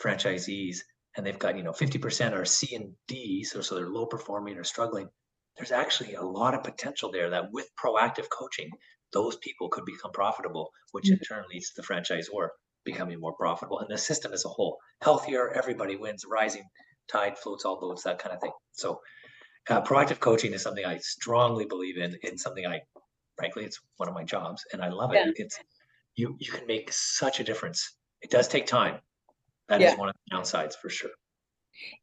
franchisees 0.00 0.78
and 1.16 1.24
they've 1.24 1.38
got, 1.38 1.56
you 1.56 1.62
know, 1.62 1.72
50% 1.72 2.32
are 2.32 2.44
C 2.44 2.74
and 2.74 2.92
D, 3.06 3.44
so, 3.44 3.60
so 3.60 3.74
they're 3.74 3.88
low 3.88 4.06
performing 4.06 4.56
or 4.56 4.64
struggling, 4.64 5.08
there's 5.56 5.72
actually 5.72 6.14
a 6.14 6.22
lot 6.22 6.54
of 6.54 6.64
potential 6.64 7.12
there 7.12 7.30
that 7.30 7.52
with 7.52 7.68
proactive 7.82 8.26
coaching, 8.30 8.70
those 9.12 9.36
people 9.36 9.68
could 9.68 9.84
become 9.84 10.12
profitable, 10.12 10.70
which 10.92 11.04
mm-hmm. 11.04 11.14
in 11.14 11.18
turn 11.20 11.44
leads 11.52 11.70
to 11.70 11.82
the 11.82 11.86
franchisor 11.86 12.48
becoming 12.92 13.20
more 13.20 13.34
profitable. 13.34 13.78
And 13.80 13.88
the 13.88 13.98
system 13.98 14.32
as 14.32 14.44
a 14.44 14.48
whole 14.48 14.78
healthier 15.02 15.52
everybody 15.52 15.96
wins 15.96 16.24
rising 16.28 16.64
tide 17.10 17.38
floats 17.38 17.64
all 17.64 17.80
boats 17.80 18.02
that 18.04 18.18
kind 18.18 18.34
of 18.34 18.40
thing. 18.40 18.52
So 18.72 19.00
uh, 19.68 19.82
proactive 19.82 20.20
coaching 20.20 20.54
is 20.54 20.62
something 20.62 20.86
i 20.86 20.96
strongly 20.98 21.66
believe 21.66 21.98
in 21.98 22.16
it's 22.22 22.42
something 22.42 22.66
i 22.66 22.80
frankly 23.36 23.62
it's 23.62 23.78
one 23.98 24.08
of 24.08 24.14
my 24.14 24.24
jobs 24.24 24.64
and 24.72 24.80
i 24.82 24.88
love 24.88 25.12
it. 25.12 25.16
Yeah. 25.16 25.32
it's 25.36 25.58
you 26.16 26.36
you 26.38 26.52
can 26.52 26.66
make 26.66 26.90
such 26.92 27.40
a 27.40 27.44
difference. 27.44 27.96
It 28.22 28.30
does 28.30 28.48
take 28.48 28.66
time. 28.66 28.98
That 29.68 29.80
yeah. 29.80 29.92
is 29.92 29.98
one 29.98 30.08
of 30.08 30.14
the 30.14 30.36
downsides 30.36 30.74
for 30.74 30.90
sure. 30.90 31.10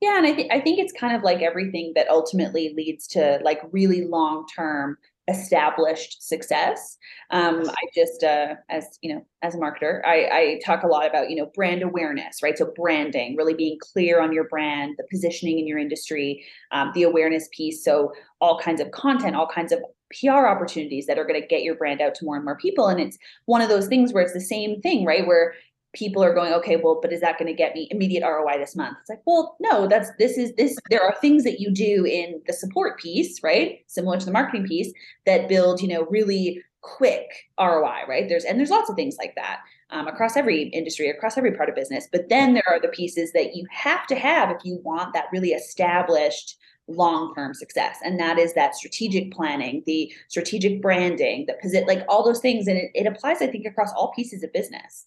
Yeah, 0.02 0.18
and 0.18 0.26
I 0.26 0.34
think 0.34 0.52
I 0.52 0.60
think 0.60 0.80
it's 0.80 0.94
kind 0.94 1.16
of 1.16 1.24
like 1.24 1.42
everything 1.42 1.94
that 1.96 2.10
ultimately 2.10 2.74
leads 2.76 3.08
to 3.10 3.40
like 3.44 3.62
really 3.72 4.06
long 4.06 4.46
term 4.56 4.98
established 5.28 6.26
success. 6.26 6.98
Um, 7.32 7.70
I 7.70 7.82
just, 7.94 8.24
uh, 8.24 8.56
as 8.70 8.98
you 9.02 9.14
know, 9.14 9.26
as 9.42 9.56
a 9.56 9.58
marketer, 9.58 10.02
I, 10.06 10.30
I 10.32 10.60
talk 10.66 10.84
a 10.84 10.88
lot 10.88 11.06
about 11.06 11.30
you 11.30 11.36
know 11.36 11.52
brand 11.54 11.84
awareness, 11.84 12.42
right? 12.42 12.58
So 12.58 12.72
branding, 12.76 13.36
really 13.36 13.54
being 13.54 13.78
clear 13.80 14.22
on 14.22 14.32
your 14.32 14.46
brand, 14.46 14.96
the 14.98 15.06
positioning 15.10 15.60
in 15.60 15.68
your 15.68 15.80
industry, 15.80 16.46
um, 16.72 16.92
the 16.94 17.04
awareness 17.04 17.50
piece. 17.52 17.84
So 17.84 18.14
all 18.40 18.60
kinds 18.60 18.82
of 18.82 18.92
content, 18.92 19.36
all 19.36 19.48
kinds 19.48 19.72
of 19.72 19.80
PR 20.22 20.48
opportunities 20.48 21.06
that 21.08 21.18
are 21.18 21.26
going 21.26 21.40
to 21.42 21.46
get 21.48 21.64
your 21.64 21.76
brand 21.76 22.02
out 22.02 22.16
to 22.16 22.26
more 22.26 22.36
and 22.36 22.46
more 22.46 22.58
people. 22.58 22.88
And 22.88 23.00
it's 23.00 23.18
one 23.46 23.62
of 23.62 23.70
those 23.70 23.88
things 23.88 24.14
where 24.14 24.24
it's 24.24 24.34
the 24.34 24.40
same 24.40 24.82
thing, 24.82 25.06
right? 25.06 25.28
Where 25.28 25.54
people 25.94 26.24
are 26.24 26.34
going, 26.34 26.54
okay, 26.54 26.76
well, 26.76 27.00
but 27.02 27.12
is 27.12 27.22
that 27.22 27.38
going 27.38 27.48
to 27.48 27.54
get 27.54 27.74
me 27.74 27.88
immediate 27.92 28.24
ROI 28.24 28.58
this 28.58 28.76
month? 28.76 28.98
It's 29.02 29.10
like, 29.10 29.22
well, 29.26 29.56
no, 29.60 29.88
that's 29.88 30.10
this 30.20 30.38
is 30.38 30.54
this. 30.56 30.78
There 30.90 31.04
are 31.04 31.16
things 31.16 31.44
that 31.44 31.60
you 31.60 31.72
do 31.72 32.06
in 32.06 32.42
the 32.46 32.54
support 32.54 33.00
piece, 33.00 33.42
right? 33.44 33.80
Similar 33.88 34.20
to 34.20 34.26
the 34.26 34.32
marketing 34.32 34.68
piece 34.68 34.92
that 35.26 35.48
build, 35.48 35.82
you 35.82 35.88
know, 35.88 36.06
really 36.10 36.62
quick 36.82 37.28
ROI, 37.60 38.04
right? 38.08 38.28
There's 38.30 38.44
and 38.44 38.60
there's 38.60 38.70
lots 38.70 38.90
of 38.90 38.96
things 38.96 39.16
like 39.18 39.36
that 39.36 39.60
um, 39.90 40.08
across 40.08 40.38
every 40.38 40.64
industry, 40.70 41.10
across 41.10 41.38
every 41.38 41.52
part 41.52 41.70
of 41.70 41.76
business. 41.76 42.08
But 42.12 42.30
then 42.30 42.54
there 42.54 42.68
are 42.68 42.80
the 42.80 42.90
pieces 42.90 43.32
that 43.34 43.56
you 43.56 43.66
have 43.72 44.06
to 44.08 44.16
have 44.16 44.52
if 44.52 44.64
you 44.64 44.80
want 44.84 45.14
that 45.14 45.26
really 45.32 45.52
established 45.52 46.58
long-term 46.90 47.54
success 47.54 47.98
and 48.02 48.18
that 48.18 48.40
is 48.40 48.54
that 48.54 48.74
strategic 48.74 49.30
planning 49.34 49.84
the 49.86 50.10
strategic 50.30 50.82
branding 50.82 51.46
the 51.46 51.54
posit 51.62 51.86
like 51.86 52.02
all 52.08 52.24
those 52.24 52.40
things 52.40 52.66
and 52.66 52.78
it, 52.78 52.90
it 52.96 53.06
applies 53.06 53.42
i 53.42 53.48
think 53.48 53.66
across 53.66 53.92
all 53.92 54.14
pieces 54.14 54.42
of 54.42 54.54
business 54.54 55.06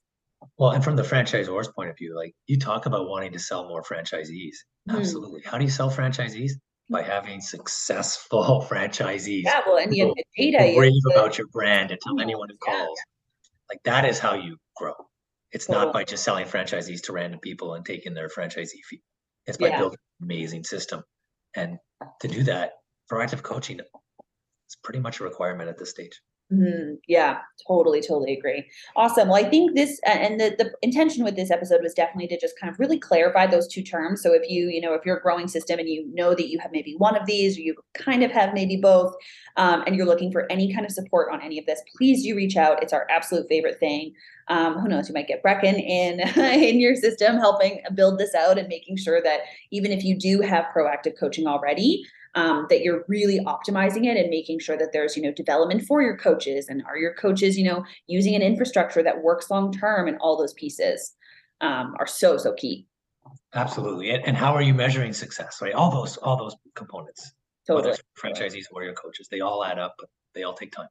well, 0.59 0.71
and 0.71 0.83
from 0.83 0.97
the 0.97 1.03
franchisor's 1.03 1.69
point 1.69 1.91
of 1.91 1.97
view, 1.99 2.17
like 2.17 2.35
you 2.47 2.59
talk 2.59 2.87
about 2.87 3.09
wanting 3.09 3.33
to 3.33 3.39
sell 3.39 3.69
more 3.69 3.83
franchisees. 3.83 4.57
Mm. 4.89 4.99
Absolutely. 4.99 5.43
How 5.45 5.59
do 5.59 5.65
you 5.65 5.71
sell 5.71 5.91
franchisees? 5.91 6.53
By 6.89 7.03
having 7.03 7.41
successful 7.41 8.67
franchisees. 8.71 9.43
Yeah, 9.45 9.61
well, 9.67 9.79
and 9.79 9.95
you 9.95 10.13
the 10.17 10.25
data. 10.37 10.79
Rave 10.79 10.93
about 11.15 11.39
your 11.39 11.47
brand 11.49 11.91
and 11.93 12.01
tell 12.01 12.15
oh, 12.19 12.23
anyone 12.23 12.49
who 12.51 12.57
calls. 12.57 12.99
Yeah. 12.99 13.71
Like 13.71 13.83
that 13.85 14.05
is 14.05 14.19
how 14.19 14.35
you 14.35 14.57
grow. 14.77 14.95
It's 15.53 15.67
cool. 15.67 15.77
not 15.77 15.93
by 15.93 16.05
just 16.05 16.25
selling 16.25 16.47
franchisees 16.47 17.03
to 17.03 17.13
random 17.13 17.41
people 17.41 17.75
and 17.75 17.85
taking 17.85 18.15
their 18.15 18.29
franchisee 18.29 18.83
fee. 18.89 19.03
It's 19.47 19.57
by 19.57 19.69
yeah. 19.69 19.79
building 19.79 19.99
an 20.21 20.27
amazing 20.27 20.65
system. 20.65 21.03
And 21.55 21.79
to 22.21 22.29
do 22.29 22.43
that, 22.45 22.73
proactive 23.11 23.43
coaching 23.43 23.79
is 23.79 24.77
pretty 24.83 25.01
much 25.01 25.21
a 25.21 25.25
requirement 25.25 25.69
at 25.69 25.79
this 25.79 25.91
stage. 25.91 26.21
Mm-hmm. 26.53 26.95
Yeah, 27.07 27.39
totally, 27.69 28.01
totally 28.01 28.37
agree. 28.37 28.69
Awesome. 28.97 29.29
Well, 29.29 29.45
I 29.45 29.49
think 29.49 29.77
this 29.77 30.01
and 30.05 30.41
the, 30.41 30.57
the 30.59 30.73
intention 30.83 31.23
with 31.23 31.37
this 31.37 31.49
episode 31.49 31.81
was 31.81 31.95
definitely 31.95 32.27
to 32.27 32.41
just 32.41 32.59
kind 32.59 32.73
of 32.73 32.81
really 32.81 32.99
clarify 32.99 33.47
those 33.47 33.69
two 33.69 33.83
terms. 33.83 34.21
So 34.21 34.35
if 34.35 34.51
you, 34.51 34.67
you 34.67 34.81
know, 34.81 34.93
if 34.93 35.07
you're 35.07 35.19
a 35.19 35.23
growing 35.23 35.47
system 35.47 35.79
and 35.79 35.89
you 35.89 36.13
know 36.13 36.35
that 36.35 36.49
you 36.49 36.59
have 36.59 36.73
maybe 36.73 36.97
one 36.99 37.17
of 37.17 37.25
these 37.25 37.57
or 37.57 37.61
you 37.61 37.77
kind 37.95 38.25
of 38.25 38.33
have 38.33 38.53
maybe 38.53 38.77
both, 38.77 39.15
um, 39.59 39.85
and 39.87 39.95
you're 39.95 40.07
looking 40.07 40.33
for 40.33 40.51
any 40.51 40.73
kind 40.75 40.85
of 40.85 40.91
support 40.91 41.33
on 41.33 41.41
any 41.41 41.57
of 41.57 41.67
this, 41.67 41.83
please 41.97 42.25
do 42.25 42.35
reach 42.35 42.57
out. 42.57 42.83
It's 42.83 42.93
our 42.93 43.07
absolute 43.11 43.47
favorite 43.49 43.79
thing. 43.79 44.13
Um, 44.49 44.75
who 44.81 44.89
knows, 44.89 45.09
you 45.09 45.15
might 45.15 45.29
get 45.29 45.45
Brecken 45.45 45.79
in 45.81 46.19
in 46.37 46.81
your 46.81 46.97
system 46.97 47.37
helping 47.37 47.81
build 47.95 48.19
this 48.19 48.35
out 48.35 48.59
and 48.59 48.67
making 48.67 48.97
sure 48.97 49.23
that 49.23 49.43
even 49.71 49.93
if 49.93 50.03
you 50.03 50.19
do 50.19 50.41
have 50.41 50.67
proactive 50.75 51.17
coaching 51.17 51.47
already, 51.47 52.05
um, 52.35 52.67
that 52.71 52.83
you're 52.83 53.05
really 53.09 53.41
optimizing 53.41 54.07
it 54.07 54.17
and 54.17 54.31
making 54.31 54.59
sure 54.59 54.77
that 54.77 54.93
there's 54.93 55.17
you 55.17 55.23
know 55.23 55.33
development 55.33 55.83
for 55.83 56.03
your 56.03 56.17
coaches 56.17 56.69
and 56.69 56.83
are 56.87 56.97
your 56.97 57.15
coaches 57.15 57.59
you 57.59 57.65
know 57.65 57.85
using 58.07 58.35
an 58.35 58.43
infrastructure 58.43 59.03
that 59.03 59.23
works 59.23 59.51
long 59.51 59.73
term 59.73 60.09
and 60.09 60.17
all 60.19 60.37
those 60.37 60.55
pieces 60.55 61.15
um, 61.61 61.95
are 61.99 62.07
so 62.07 62.37
so 62.37 62.53
key. 62.55 62.87
Absolutely. 63.55 64.11
And, 64.11 64.25
and 64.25 64.37
how 64.37 64.55
are 64.55 64.63
you 64.63 64.75
measuring 64.75 65.13
success 65.13 65.61
right? 65.61 65.75
All 65.75 65.91
those 65.91 66.17
all 66.19 66.37
those 66.37 66.57
components 66.75 67.33
totally. 67.67 67.91
whether 67.91 68.03
franchisees 68.19 68.65
or 68.73 68.85
your 68.85 68.95
coaches 68.95 69.29
they 69.31 69.41
all 69.41 69.65
add 69.65 69.79
up 69.79 69.95
but 69.99 70.09
they 70.35 70.43
all 70.43 70.55
take 70.55 70.73
time. 70.73 70.89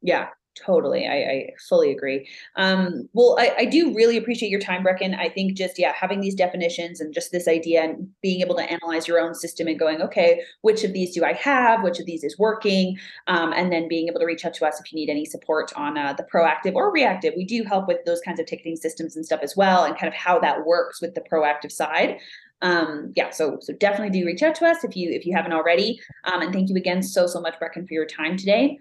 Yeah 0.00 0.28
Totally. 0.54 1.06
I, 1.06 1.14
I 1.14 1.50
fully 1.66 1.92
agree. 1.92 2.28
Um, 2.56 3.08
well, 3.14 3.36
I, 3.38 3.54
I 3.60 3.64
do 3.64 3.94
really 3.94 4.18
appreciate 4.18 4.50
your 4.50 4.60
time, 4.60 4.84
Brecken. 4.84 5.18
I 5.18 5.30
think 5.30 5.56
just, 5.56 5.78
yeah, 5.78 5.94
having 5.98 6.20
these 6.20 6.34
definitions 6.34 7.00
and 7.00 7.14
just 7.14 7.32
this 7.32 7.48
idea 7.48 7.82
and 7.82 8.08
being 8.20 8.42
able 8.42 8.54
to 8.56 8.70
analyze 8.70 9.08
your 9.08 9.18
own 9.18 9.34
system 9.34 9.66
and 9.66 9.78
going, 9.78 10.02
okay, 10.02 10.42
which 10.60 10.84
of 10.84 10.92
these 10.92 11.14
do 11.14 11.24
I 11.24 11.32
have? 11.32 11.82
Which 11.82 12.00
of 12.00 12.06
these 12.06 12.22
is 12.22 12.38
working? 12.38 12.98
Um, 13.28 13.54
and 13.54 13.72
then 13.72 13.88
being 13.88 14.08
able 14.08 14.20
to 14.20 14.26
reach 14.26 14.44
out 14.44 14.52
to 14.54 14.66
us 14.66 14.78
if 14.78 14.92
you 14.92 14.96
need 14.96 15.08
any 15.08 15.24
support 15.24 15.72
on 15.74 15.96
uh, 15.96 16.12
the 16.12 16.24
proactive 16.24 16.74
or 16.74 16.92
reactive. 16.92 17.32
We 17.34 17.46
do 17.46 17.64
help 17.64 17.88
with 17.88 18.04
those 18.04 18.20
kinds 18.20 18.38
of 18.38 18.44
ticketing 18.44 18.76
systems 18.76 19.16
and 19.16 19.24
stuff 19.24 19.40
as 19.42 19.56
well, 19.56 19.84
and 19.84 19.96
kind 19.96 20.08
of 20.08 20.14
how 20.14 20.38
that 20.40 20.66
works 20.66 21.00
with 21.00 21.14
the 21.14 21.22
proactive 21.22 21.72
side 21.72 22.18
um 22.60 23.12
yeah 23.16 23.28
so 23.30 23.58
so 23.60 23.72
definitely 23.72 24.20
do 24.20 24.24
reach 24.24 24.40
out 24.40 24.54
to 24.54 24.64
us 24.64 24.84
if 24.84 24.94
you 24.94 25.10
if 25.10 25.26
you 25.26 25.34
haven't 25.34 25.52
already 25.52 25.98
um 26.32 26.42
and 26.42 26.52
thank 26.52 26.68
you 26.68 26.76
again 26.76 27.02
so 27.02 27.26
so 27.26 27.40
much 27.40 27.54
brecken 27.58 27.84
for 27.88 27.92
your 27.92 28.06
time 28.06 28.36
today 28.36 28.78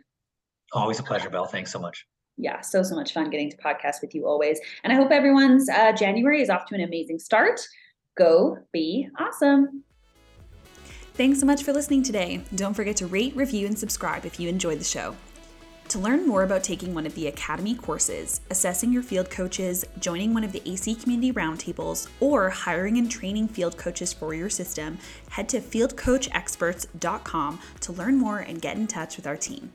Always 0.73 0.99
a 0.99 1.03
pleasure, 1.03 1.29
Belle. 1.29 1.45
Thanks 1.45 1.71
so 1.71 1.79
much. 1.79 2.05
Yeah, 2.37 2.61
so, 2.61 2.81
so 2.81 2.95
much 2.95 3.13
fun 3.13 3.29
getting 3.29 3.51
to 3.51 3.57
podcast 3.57 4.01
with 4.01 4.15
you 4.15 4.25
always. 4.25 4.59
And 4.83 4.91
I 4.91 4.95
hope 4.95 5.11
everyone's 5.11 5.69
uh, 5.69 5.91
January 5.91 6.41
is 6.41 6.49
off 6.49 6.65
to 6.67 6.75
an 6.75 6.81
amazing 6.81 7.19
start. 7.19 7.59
Go 8.17 8.57
be 8.71 9.07
awesome. 9.19 9.83
Thanks 11.13 11.39
so 11.39 11.45
much 11.45 11.63
for 11.63 11.73
listening 11.73 12.03
today. 12.03 12.41
Don't 12.55 12.73
forget 12.73 12.95
to 12.97 13.07
rate, 13.07 13.35
review, 13.35 13.67
and 13.67 13.77
subscribe 13.77 14.25
if 14.25 14.39
you 14.39 14.49
enjoyed 14.49 14.79
the 14.79 14.85
show. 14.85 15.15
To 15.89 15.99
learn 15.99 16.25
more 16.25 16.43
about 16.43 16.63
taking 16.63 16.95
one 16.95 17.05
of 17.05 17.13
the 17.15 17.27
Academy 17.27 17.75
courses, 17.75 18.39
assessing 18.49 18.93
your 18.93 19.03
field 19.03 19.29
coaches, 19.29 19.83
joining 19.99 20.33
one 20.33 20.45
of 20.45 20.53
the 20.53 20.61
AC 20.65 20.95
Community 20.95 21.33
Roundtables, 21.33 22.07
or 22.21 22.49
hiring 22.49 22.97
and 22.97 23.11
training 23.11 23.49
field 23.49 23.77
coaches 23.77 24.13
for 24.13 24.33
your 24.33 24.49
system, 24.49 24.97
head 25.31 25.49
to 25.49 25.59
fieldcoachexperts.com 25.59 27.59
to 27.81 27.91
learn 27.91 28.17
more 28.17 28.39
and 28.39 28.61
get 28.61 28.77
in 28.77 28.87
touch 28.87 29.17
with 29.17 29.27
our 29.27 29.35
team. 29.35 29.69